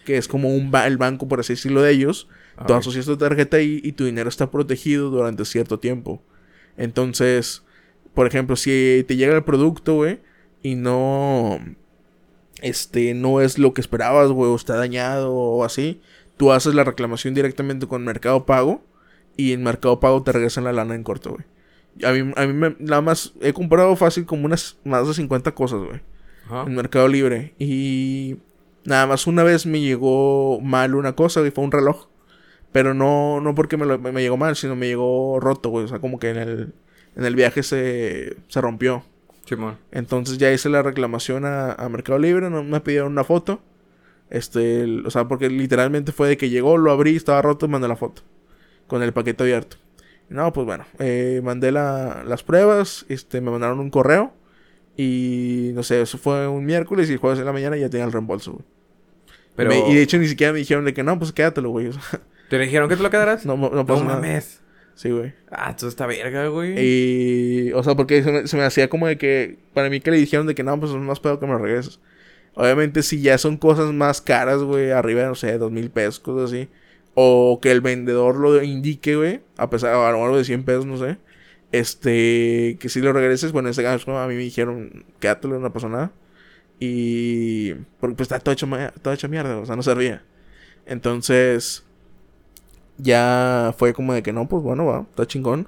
[0.05, 2.27] que es como un ba- el banco, por así decirlo, de ellos.
[2.57, 6.21] Ah, Tú asocias tu tarjeta ahí y tu dinero está protegido durante cierto tiempo.
[6.77, 7.63] Entonces,
[8.13, 10.19] por ejemplo, si te llega el producto, güey,
[10.63, 11.59] y no.
[12.61, 15.99] Este, no es lo que esperabas, güey, o está dañado o así,
[16.37, 18.83] tú haces la reclamación directamente con Mercado Pago
[19.37, 21.45] y en Mercado Pago te regresan la lana en corto, güey.
[22.05, 25.53] A mí, a mí me, nada más he comprado fácil como unas más de 50
[25.53, 25.99] cosas, güey
[26.67, 27.53] en Mercado Libre.
[27.59, 28.37] Y
[28.85, 32.07] nada más una vez me llegó mal una cosa, y fue un reloj.
[32.71, 35.85] Pero no, no porque me, lo- me llegó mal, sino me llegó roto, güey.
[35.85, 36.73] O sea, como que en el,
[37.15, 39.03] en el viaje se, se rompió.
[39.55, 39.77] Simón.
[39.91, 43.61] Entonces ya hice la reclamación a, a Mercado Libre, no me pidieron una foto.
[44.29, 47.87] Este, el- o sea, porque literalmente fue de que llegó, lo abrí, estaba roto, mandé
[47.87, 48.21] la foto.
[48.87, 49.77] Con el paquete abierto.
[50.29, 54.33] No, pues bueno, eh, mandé la- las pruebas, este, me mandaron un correo.
[54.97, 58.05] Y no sé, eso fue un miércoles y el jueves de la mañana ya tenía
[58.05, 58.65] el reembolso, güey.
[59.55, 59.69] Pero.
[59.69, 61.89] Me- y de hecho ni siquiera me dijeron de que no, pues quédatelo, güey.
[62.49, 63.45] ¿Te dijeron que te lo quedarás?
[63.45, 64.21] no, no No pasa nada.
[65.01, 65.33] Sí, güey.
[65.49, 66.75] Ah, entonces está verga, güey.
[66.77, 70.11] Y, o sea, porque se me, se me hacía como de que, para mí que
[70.11, 71.99] le dijeron de que no, pues es más pedo que me regreses.
[72.53, 76.51] Obviamente, si ya son cosas más caras, güey, arriba no sé, dos mil pesos, cosas
[76.51, 76.69] así.
[77.15, 80.97] O que el vendedor lo indique, güey, a pesar o algo de 100 pesos, no
[80.97, 81.17] sé.
[81.71, 85.73] Este, que si lo regreses, bueno, en ese caso a mí me dijeron, quédatelo, no
[85.73, 86.11] pasa nada.
[86.79, 88.67] Y, porque pues está todo hecho,
[89.01, 90.23] todo hecho mierda, o sea, no servía.
[90.85, 91.85] Entonces,
[93.01, 95.67] ya fue como de que no, pues bueno, va, está chingón.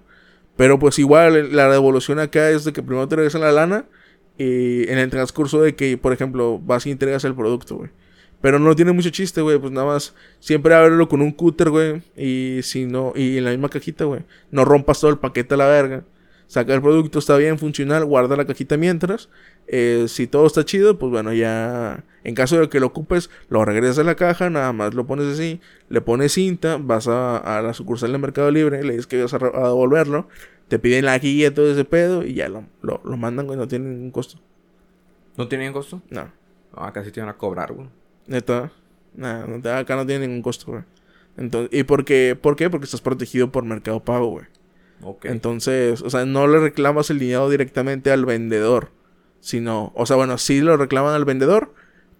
[0.55, 3.85] Pero pues igual la devolución acá es de que primero te regresan la lana
[4.37, 7.89] y en el transcurso de que, por ejemplo, vas y entregas el producto, güey.
[8.41, 12.01] Pero no tiene mucho chiste, güey, pues nada más siempre ábrelo con un cúter, güey,
[12.17, 14.21] y si no y en la misma cajita, güey.
[14.51, 16.03] No rompas todo el paquete a la verga.
[16.47, 19.29] Saca el producto, está bien, funcional, guarda la cajita mientras.
[19.67, 23.65] Eh, si todo está chido, pues bueno, ya en caso de que lo ocupes, lo
[23.65, 27.61] regresas a la caja, nada más lo pones así, le pones cinta, vas a, a
[27.61, 30.27] la sucursal de Mercado Libre, le dices que vas a, devolverlo,
[30.67, 33.67] te piden la guía, todo ese pedo, y ya lo, lo, lo mandan, güey, no
[33.67, 34.39] tiene ningún costo.
[35.37, 36.01] ¿No tenían costo?
[36.09, 36.31] No,
[36.75, 37.87] Ah, casi te iban a cobrar, güey.
[38.27, 38.71] neta,
[39.15, 40.83] nada, no acá no tiene ningún costo, güey.
[41.37, 42.37] Entonces, ¿y por qué?
[42.39, 42.69] ¿Por qué?
[42.69, 44.45] Porque estás protegido por Mercado Pago, güey.
[45.01, 45.25] Ok.
[45.25, 48.91] Entonces, o sea, no le reclamas el dinero directamente al vendedor,
[49.43, 51.73] sino, o sea, bueno, sí lo reclaman al vendedor,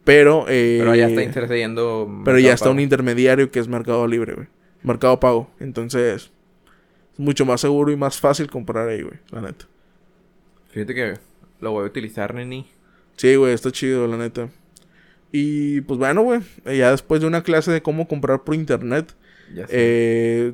[0.03, 0.45] pero...
[0.49, 2.21] eh, Pero ya está intercediendo.
[2.25, 2.73] Pero ya está Pago.
[2.73, 4.47] un intermediario que es Mercado Libre, güey.
[4.83, 5.49] Mercado Pago.
[5.61, 6.31] Entonces,
[7.13, 9.65] es mucho más seguro y más fácil comprar ahí, güey, la neta.
[10.71, 11.13] Fíjate que
[11.61, 12.67] lo voy a utilizar, neni.
[13.15, 14.49] Sí, güey, está chido, la neta.
[15.31, 19.15] Y pues bueno, güey, eh, ya después de una clase de cómo comprar por internet,
[19.55, 20.53] Ya eh,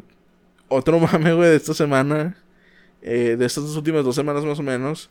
[0.67, 2.37] otro mame, güey, de esta semana,
[3.01, 5.09] eh, de estas dos últimas dos semanas más o menos,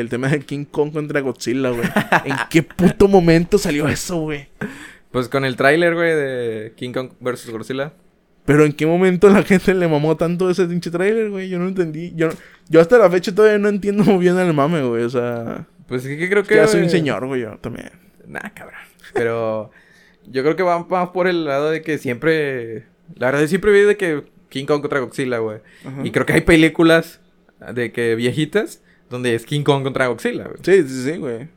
[0.00, 1.88] el tema de King Kong contra Godzilla, güey.
[2.24, 4.48] ¿En qué puto momento salió eso, güey?
[5.10, 7.50] Pues con el tráiler, güey, de King Kong vs.
[7.50, 7.92] Godzilla.
[8.44, 11.48] Pero en qué momento la gente le mamó tanto ese pinche trailer, güey.
[11.48, 12.12] Yo no entendí.
[12.16, 12.30] Yo,
[12.68, 15.02] yo hasta la fecha todavía no entiendo muy bien el mame, güey.
[15.04, 17.90] O sea, Pues es que creo que ya soy un señor, güey, yo también.
[18.26, 18.80] Nah, cabrón.
[19.12, 19.70] Pero
[20.26, 22.86] yo creo que va más por el lado de que siempre.
[23.16, 25.58] La verdad, yo siempre vi de que King Kong contra Godzilla, güey.
[26.04, 27.20] Y creo que hay películas
[27.74, 30.58] de que viejitas donde es King Kong contra Godzilla, güey.
[30.62, 31.48] Sí, sí, sí, güey.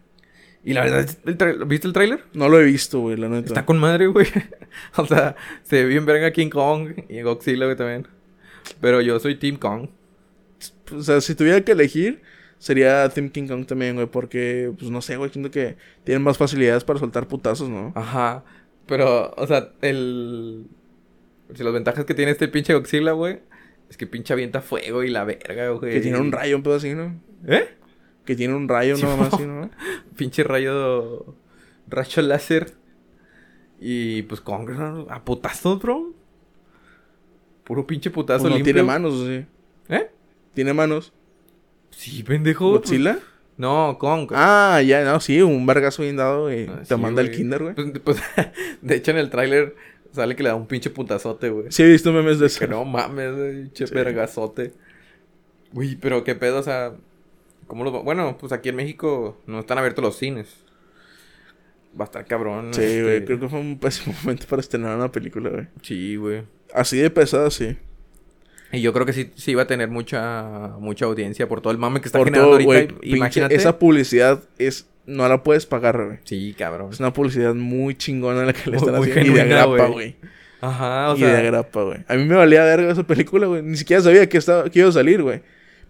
[0.63, 2.23] Y la verdad, el ¿viste el tráiler?
[2.33, 3.47] No lo he visto, güey, la neta.
[3.47, 4.27] Está con madre, güey.
[4.95, 8.07] o sea, se ve bien verga King Kong y Godzilla, güey, también.
[8.79, 9.89] Pero yo soy Team Kong.
[10.95, 12.21] O sea, si tuviera que elegir,
[12.59, 14.07] sería Team King Kong también, güey.
[14.07, 15.31] Porque, pues no sé, güey.
[15.31, 17.91] Siento que tienen más facilidades para soltar putazos, ¿no?
[17.95, 18.43] Ajá.
[18.85, 20.67] Pero, o sea, el.
[21.55, 23.39] Si las ventajas que tiene este pinche Godzilla, güey,
[23.91, 25.91] es que pinche avienta fuego y la verga, güey.
[25.93, 27.19] Que tiene un rayo, un pedo así, ¿no?
[27.45, 27.67] ¿Eh?
[28.25, 29.69] Que tiene un rayo Sí, nada más así, ¿no?
[30.15, 31.35] Pinche rayo.
[31.89, 32.71] Rayo láser.
[33.81, 35.07] Y pues ¿no?
[35.09, 36.13] a putazos, bro.
[37.65, 38.73] Puro pinche putazo Pues no limpio.
[38.73, 39.45] tiene manos, sí.
[39.89, 40.09] ¿Eh?
[40.53, 41.11] ¿Tiene manos?
[41.89, 42.69] Sí, pendejo.
[42.71, 43.19] pues- ¿Godzilla?
[43.57, 44.31] No, Kong.
[44.33, 47.61] Ah, ya, no, sí, un vergazo bien dado y Ah, te sí, manda el kinder,
[47.61, 47.75] güey.
[47.75, 48.21] Pues, pues,
[48.81, 49.75] de hecho, en el tráiler
[50.11, 51.65] sale que le da un pinche putazote, güey.
[51.71, 52.59] Sí, he visto memes de eso.
[52.59, 53.93] Que no mames, güey, pinche Sí.
[53.93, 54.73] vergazote.
[55.73, 56.93] Uy, pero qué pedo, o sea.
[57.67, 58.03] ¿Cómo lo.?
[58.03, 60.47] Bueno, pues aquí en México no están abiertos los cines.
[61.99, 62.73] Va a estar cabrón.
[62.73, 65.67] Sí, este- güey, creo que fue un pésimo momento para estrenar una película, güey.
[65.81, 66.43] Sí, güey.
[66.73, 67.77] Así de pesada, sí.
[68.73, 71.77] Y yo creo que sí, sí iba a tener mucha mucha audiencia por todo el
[71.79, 72.95] mame que está Por generando todo, ahorita.
[72.95, 73.55] pinche- Imagínate.
[73.55, 74.87] Esa publicidad es...
[75.05, 76.19] No la puedes pagar, güey.
[76.23, 76.91] Sí, cabrón.
[76.91, 79.31] Es una publicidad muy chingona la que le están muy haciendo.
[79.31, 80.15] Y de genuina, grapa, güey.
[80.61, 81.37] Ajá, o y sea.
[81.37, 81.99] de grapa, güey.
[82.07, 83.63] A mí me valía verga esa película, güey.
[83.63, 85.41] Ni siquiera sabía que, estaba, que iba a salir, güey.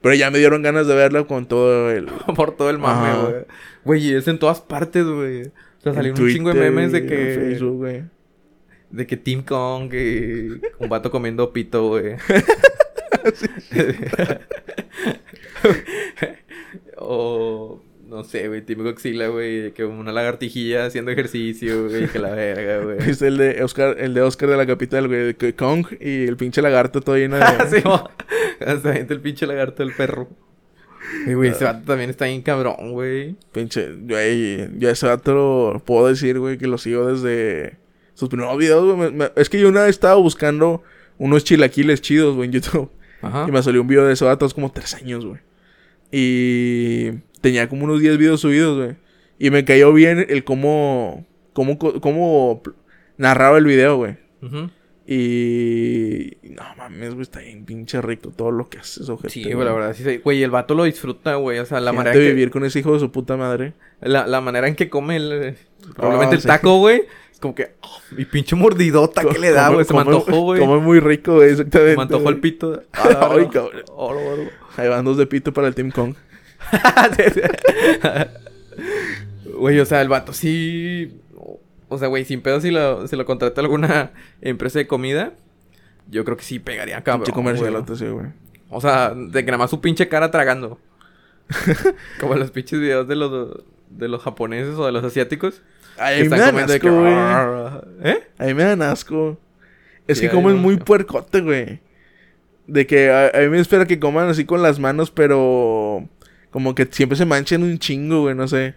[0.01, 2.05] Pero ya me dieron ganas de verla con todo el...
[2.35, 3.43] Por todo el mame, güey.
[3.83, 5.43] Güey, y es en todas partes, güey.
[5.43, 7.35] O sea, salieron un chingo de memes de y en que.
[7.35, 8.03] Facebook, güey.
[8.91, 12.15] De que Team Kong y un vato comiendo pito, güey.
[16.97, 17.79] o
[18.11, 22.83] no sé, güey, Team Godzilla, güey, que una lagartijilla haciendo ejercicio, güey, que la verga,
[22.83, 22.97] güey.
[23.09, 25.31] Es el de Oscar, el de Oscar de la capital, güey.
[25.31, 27.45] de Kong y el pinche lagarto todo lleno de...
[27.69, 27.81] sí.
[28.65, 30.27] Hasta gente el pinche lagarto del perro.
[31.25, 33.37] Y, güey, ese vato también está bien cabrón, güey.
[33.53, 37.77] Pinche, güey, yo a ese vato lo puedo decir, güey, que lo sigo desde
[38.13, 39.31] sus primeros videos, güey.
[39.37, 40.83] Es que yo una vez estaba buscando
[41.17, 42.91] unos chilaquiles chidos, güey, en YouTube.
[43.21, 43.45] Ajá.
[43.47, 45.39] Y me salió un video de ese vato hace como tres años, güey.
[46.11, 48.95] Y tenía como unos 10 videos subidos, güey.
[49.39, 52.61] Y me cayó bien el cómo, cómo, cómo
[53.17, 54.17] narraba el video, güey.
[55.07, 56.37] Y...
[56.43, 59.73] No mames, güey, está bien pinche rico todo lo que hace ojete, Sí, güey, la
[59.73, 60.03] verdad, sí.
[60.03, 60.17] sí.
[60.17, 61.59] Güey, el vato lo disfruta, güey.
[61.59, 63.73] O sea, la manera, que, vivir con ese hijo de su puta madre.
[64.01, 65.55] la, la manera en que come el...
[65.95, 66.47] Probablemente Ah, el sí.
[66.47, 67.03] taco, güey.
[67.31, 67.71] Es como que...
[67.81, 69.83] oh, mi pinche mordidota que le da, güey.
[69.85, 70.59] Se me antojó, güey.
[70.59, 71.91] Come muy rico, güey, exactamente.
[71.93, 72.83] Se me antojó el pito.
[72.91, 74.49] Ay, Ah, cabrón.
[74.77, 76.13] Ahí van dos de pito para el Team Kong.
[79.61, 81.19] Güey, o sea, el vato sí.
[81.87, 84.11] O sea, güey, sin pedo si lo, si lo contrata alguna
[84.41, 85.33] empresa de comida,
[86.09, 87.25] yo creo que sí pegaría cabrón.
[87.25, 87.97] Pinche güey.
[87.97, 88.27] sí, güey.
[88.69, 90.79] O sea, de que nada más su pinche cara tragando.
[92.19, 95.61] Como los pinches videos de los de los japoneses o de los asiáticos.
[95.97, 96.89] Que me están dan asco, que.
[96.89, 97.13] güey.
[98.03, 98.23] ¿Eh?
[98.37, 99.37] A mí me dan asco.
[100.07, 101.81] Es Sí, que comen muy puercote, güey.
[102.67, 106.07] De que a, a mí me espera que coman así con las manos, pero...
[106.51, 108.75] Como que siempre se manchan un chingo, güey, no sé.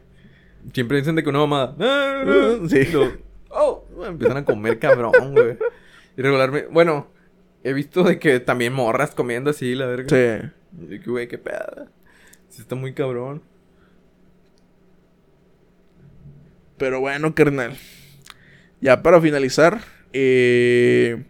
[0.72, 1.77] Siempre dicen de que una mamada.
[2.68, 2.85] Sí.
[2.93, 3.12] Luego,
[3.51, 5.59] oh, empiezan a comer cabrón, güey.
[6.16, 7.09] Y regularmente, bueno,
[7.64, 10.09] he visto de que también morras comiendo así, la verga.
[10.09, 10.49] Sí.
[10.95, 11.89] Y que, güey, qué pedo.
[12.49, 13.43] Sí está muy cabrón.
[16.79, 17.77] Pero bueno, carnal.
[18.81, 19.81] Ya para finalizar,
[20.12, 21.25] eh,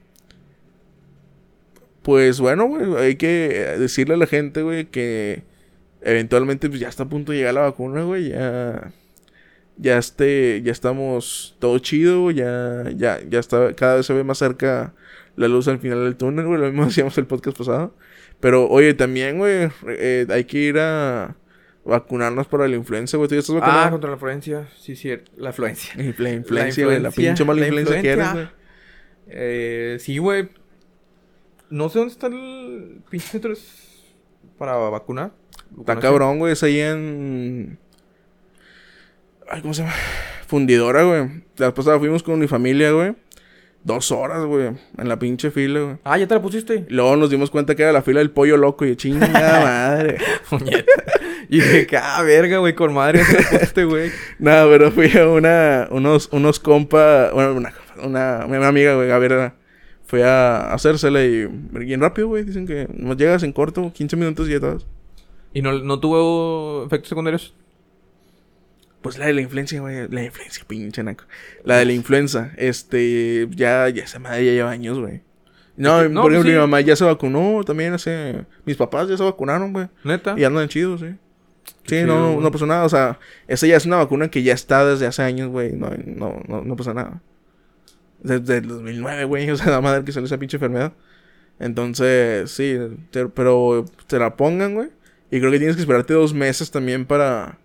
[2.03, 5.43] pues bueno, güey, hay que decirle a la gente, güey, que
[6.05, 8.93] eventualmente pues, ya está a punto de llegar la vacuna, güey, ya
[9.77, 14.39] ya este ya estamos todo chido, ya ya ya está cada vez se ve más
[14.39, 14.95] cerca
[15.37, 17.95] la luz al final del túnel, güey, lo mismo decíamos el podcast pasado.
[18.41, 21.35] Pero oye, también, güey, eh, hay que ir a
[21.85, 23.29] vacunarnos para la influenza, güey.
[23.29, 23.81] ¿Tú ya estás vacunado?
[23.87, 24.69] Ah, contra la influencia.
[24.79, 25.93] Sí, sí, la influencia.
[25.97, 27.01] La infl- influencia, güey.
[27.01, 28.49] La pinche mala la influencia que eres, güey.
[29.29, 30.49] Eh, sí, güey.
[31.71, 33.55] No sé dónde está el pinche centro
[34.59, 35.33] para vacunar.
[35.79, 36.53] Está cabrón, güey.
[36.53, 37.79] Es ahí en.
[39.49, 39.95] Ay, ¿cómo se llama?
[40.47, 41.43] Fundidora, güey.
[41.57, 43.15] La pasada fuimos con mi familia, güey.
[43.83, 44.71] Dos horas, güey.
[44.97, 45.97] En la pinche fila, güey.
[46.05, 46.87] Ah, ya te la pusiste.
[46.89, 48.85] Luego nos dimos cuenta que era la fila del pollo loco.
[48.85, 50.19] Y yo, chingada madre.
[51.47, 54.11] Y dije, ah, verga, güey, con madre te la pusiste, güey.
[54.39, 55.89] Nada, pero fui a una.
[55.91, 57.31] Unos, unos compa.
[57.33, 59.55] Bueno, una, una, una amiga, güey, Gabriela.
[60.07, 61.47] Fui a hacérsela y.
[61.47, 62.45] Bien rápido, güey.
[62.45, 64.87] Dicen que nos llegas en corto, 15 minutos y ya estás.
[65.55, 67.55] ¿Y no, no tuvo efectos secundarios?
[69.01, 70.09] Pues la de la influencia, güey.
[70.09, 71.25] La influencia, pinche naco.
[71.63, 72.53] La de la influenza.
[72.57, 75.21] Este, ya, ya esa madre ya lleva años, güey.
[75.77, 76.49] No, por pues ejemplo, sí.
[76.49, 78.47] mi mamá ya se vacunó también hace...
[78.65, 79.89] Mis papás ya se vacunaron, güey.
[80.05, 80.35] ¿Neta?
[80.39, 81.09] Y andan chidos, sí.
[81.85, 82.85] Sí, chido, no, no pasó nada.
[82.85, 85.73] O sea, esa ya es una vacuna que ya está desde hace años, güey.
[85.73, 87.21] No, no, no, no pasa nada.
[88.23, 89.51] Desde el 2009, güey.
[89.53, 90.93] O sea, la madre que salió esa pinche enfermedad.
[91.59, 92.79] Entonces, sí.
[93.11, 94.89] te- pero te la pongan, güey.
[95.35, 97.59] Y creo que tienes que esperarte dos meses también para...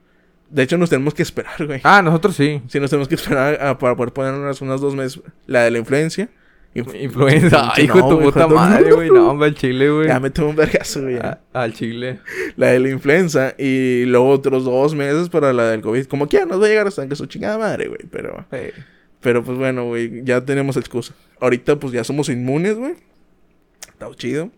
[0.49, 1.79] De hecho, nos tenemos que esperar, güey.
[1.83, 2.61] Ah, nosotros sí.
[2.67, 5.21] Sí, nos tenemos que esperar a- para poder ponernos unas dos meses.
[5.45, 6.29] La de la influencia.
[6.73, 7.71] Inf- Influenza.
[7.75, 9.09] Ay, hijo de tu puta madre, güey.
[9.11, 10.07] No, hombre, al chile, güey.
[10.07, 11.15] Ya me tengo un vergazo, güey.
[11.17, 11.39] ya.
[11.53, 12.19] A- Al chile.
[12.55, 13.53] La de la influenza.
[13.59, 16.07] Y luego otros dos meses para la del COVID.
[16.07, 18.01] Como quiera, nos va a llegar hasta que su chingada madre, güey.
[18.11, 18.73] Pero, Eh,
[19.21, 20.23] pero pues bueno, güey.
[20.23, 21.13] Ya tenemos excusa.
[21.39, 22.93] Ahorita, pues ya somos inmunes, güey.
[23.87, 24.49] Está chido.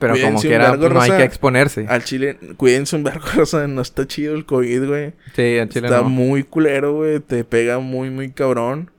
[0.00, 1.86] Pero como Cuídense un quiera, pues, no hay que exponerse.
[1.88, 5.12] Al chile, cuídense un vergo, o sea, no está chido el COVID, güey.
[5.36, 6.08] Sí, al chile Está no.
[6.08, 7.20] muy culero, güey.
[7.20, 8.90] Te pega muy, muy cabrón.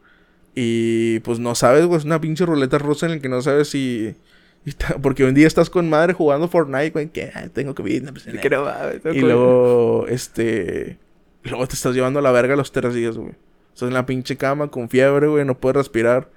[0.55, 1.97] Y pues no sabes, güey.
[1.97, 4.15] Es una pinche ruleta rusa en la que no sabes si.
[5.01, 7.09] Porque un día estás con madre jugando Fortnite, güey.
[7.09, 8.03] Que "Ay, tengo COVID.
[8.03, 8.41] no pasa Sí, nada".
[8.41, 10.97] que no mames, Y luego, este.
[11.43, 13.33] y Luego te estás llevando a la verga los tres días, güey.
[13.73, 15.45] Estás en la pinche cama con fiebre, güey.
[15.45, 16.29] No puedes respirar.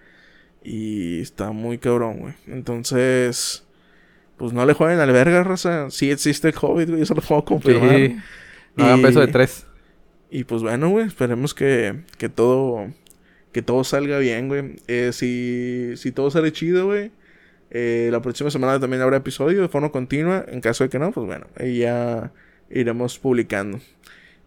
[0.63, 2.35] Y está muy cabrón, güey.
[2.47, 3.64] Entonces.
[4.37, 5.91] Pues no le jueguen al verga, raza.
[5.91, 7.03] Sí existe el COVID, güey.
[7.03, 7.97] Eso lo puedo confirmar.
[7.97, 8.17] Sí.
[8.77, 9.67] No hagan peso de tres.
[10.31, 12.89] y pues bueno, güey, esperemos que, que todo
[13.53, 14.77] que todo salga bien, güey.
[14.89, 17.13] Eh, si, si todo sale chido, güey.
[17.71, 20.45] Eh, la próxima semana también habrá episodio de forma continua.
[20.49, 22.33] En caso de que no, pues bueno, ahí ya
[22.69, 23.79] iremos publicando.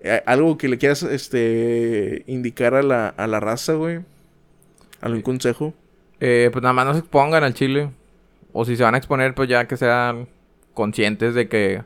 [0.01, 4.01] Eh, algo que le quieras este, indicar a la, a la raza, güey.
[4.99, 5.73] ¿Algún consejo?
[6.19, 7.89] Eh, pues nada más no se expongan al chile.
[8.59, 10.29] O si se van a exponer, pues ya que sean
[10.73, 11.83] conscientes de que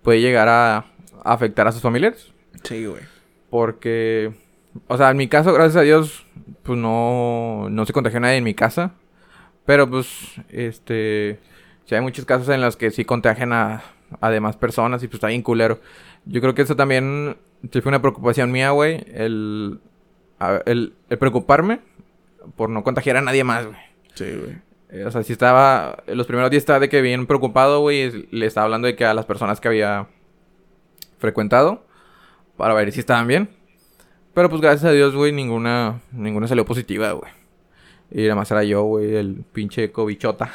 [0.00, 0.84] puede llegar a
[1.24, 2.32] afectar a sus familiares.
[2.62, 3.02] Sí, güey.
[3.50, 4.32] Porque,
[4.86, 6.24] o sea, en mi caso, gracias a Dios,
[6.62, 8.92] pues no, no se contagió nadie en mi casa.
[9.66, 10.08] Pero pues,
[10.50, 11.40] este,
[11.84, 13.82] sí hay muchos casos en los que sí contagian a,
[14.20, 15.80] a demás personas y pues está bien culero.
[16.26, 17.38] Yo creo que eso también
[17.72, 19.04] sí fue una preocupación mía, güey.
[19.12, 19.80] El,
[20.64, 21.80] el, el preocuparme
[22.54, 23.78] por no contagiar a nadie más, güey.
[24.14, 24.73] Sí, güey.
[24.94, 26.02] Eh, O sea, sí estaba.
[26.06, 28.26] Los primeros días estaba de que bien preocupado, güey.
[28.30, 30.06] Le estaba hablando de que a las personas que había
[31.18, 31.84] frecuentado.
[32.56, 33.50] Para ver si estaban bien.
[34.32, 36.00] Pero pues gracias a Dios, güey, ninguna.
[36.12, 37.32] Ninguna salió positiva, güey.
[38.10, 40.52] Y nada más era yo, güey, el pinche cobichota.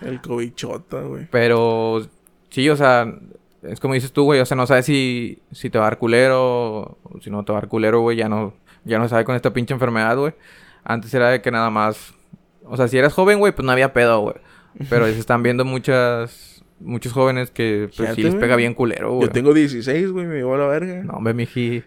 [0.00, 1.28] El cobichota, güey.
[1.30, 2.06] Pero
[2.48, 3.12] sí, o sea,
[3.62, 5.98] es como dices tú, güey, o sea, no sabes si, si te va a dar
[5.98, 8.54] culero o si no te va a dar culero, güey, ya no,
[8.84, 10.32] ya no sabe con esta pinche enfermedad, güey.
[10.82, 12.13] Antes era de que nada más,
[12.64, 14.36] o sea, si eras joven, güey, pues no había pedo, güey.
[14.90, 18.40] Pero se están viendo muchas, muchos jóvenes que pues Fíjate, sí les güey.
[18.40, 19.28] pega bien culero, güey.
[19.28, 21.02] Yo tengo 16, güey, me llevó a la verga.
[21.04, 21.84] No, hombre, miji,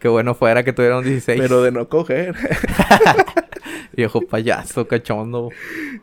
[0.00, 1.40] qué bueno fuera que tuviera un 16.
[1.40, 2.34] Pero de no coger.
[3.96, 5.50] Viejo payaso, cachondo.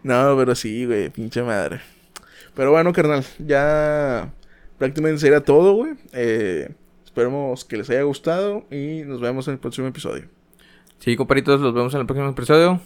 [0.04, 1.82] no, pero sí, güey, pinche madre.
[2.56, 4.32] Pero bueno, carnal, ya
[4.78, 5.94] prácticamente sería todo, güey.
[6.14, 6.70] Eh,
[7.04, 10.26] esperemos que les haya gustado y nos vemos en el próximo episodio.
[11.00, 12.80] Sí, comparitos, los vemos en el próximo episodio.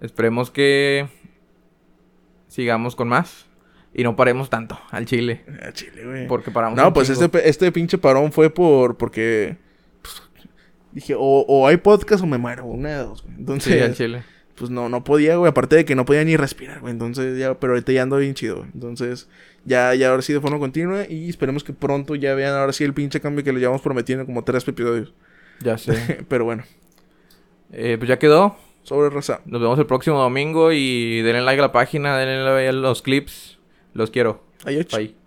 [0.00, 1.08] Esperemos que
[2.48, 3.46] sigamos con más
[3.94, 5.44] y no paremos tanto al chile.
[5.62, 6.26] A Chile, güey.
[6.26, 6.76] Porque paramos.
[6.76, 7.24] No, pues chingo.
[7.24, 9.56] este, este pinche parón fue por porque
[10.02, 10.22] pues,
[10.92, 13.34] dije o, o hay podcast o me muero, una de dos, güey.
[13.38, 14.22] Entonces, Sí, al chile.
[14.54, 15.50] pues no, no podía, güey.
[15.50, 16.92] Aparte de que no podía ni respirar, güey.
[16.92, 18.70] Entonces ya, pero ahorita ya ando bien chido, güey.
[18.74, 19.28] Entonces,
[19.64, 21.04] ya, ya ahora sí de forma continua.
[21.08, 24.24] Y esperemos que pronto ya vean ahora sí el pinche cambio que les llevamos prometiendo
[24.24, 25.12] como tres episodios.
[25.62, 26.24] Ya sé.
[26.28, 26.62] pero bueno,
[27.72, 28.56] Eh, pues ya quedó.
[28.82, 29.40] Sobre raza.
[29.44, 33.02] Nos vemos el próximo domingo y denle like a la página, denle like a los
[33.02, 33.58] clips.
[33.94, 34.42] Los quiero.
[34.64, 34.86] Adiós.
[34.90, 35.19] Bye.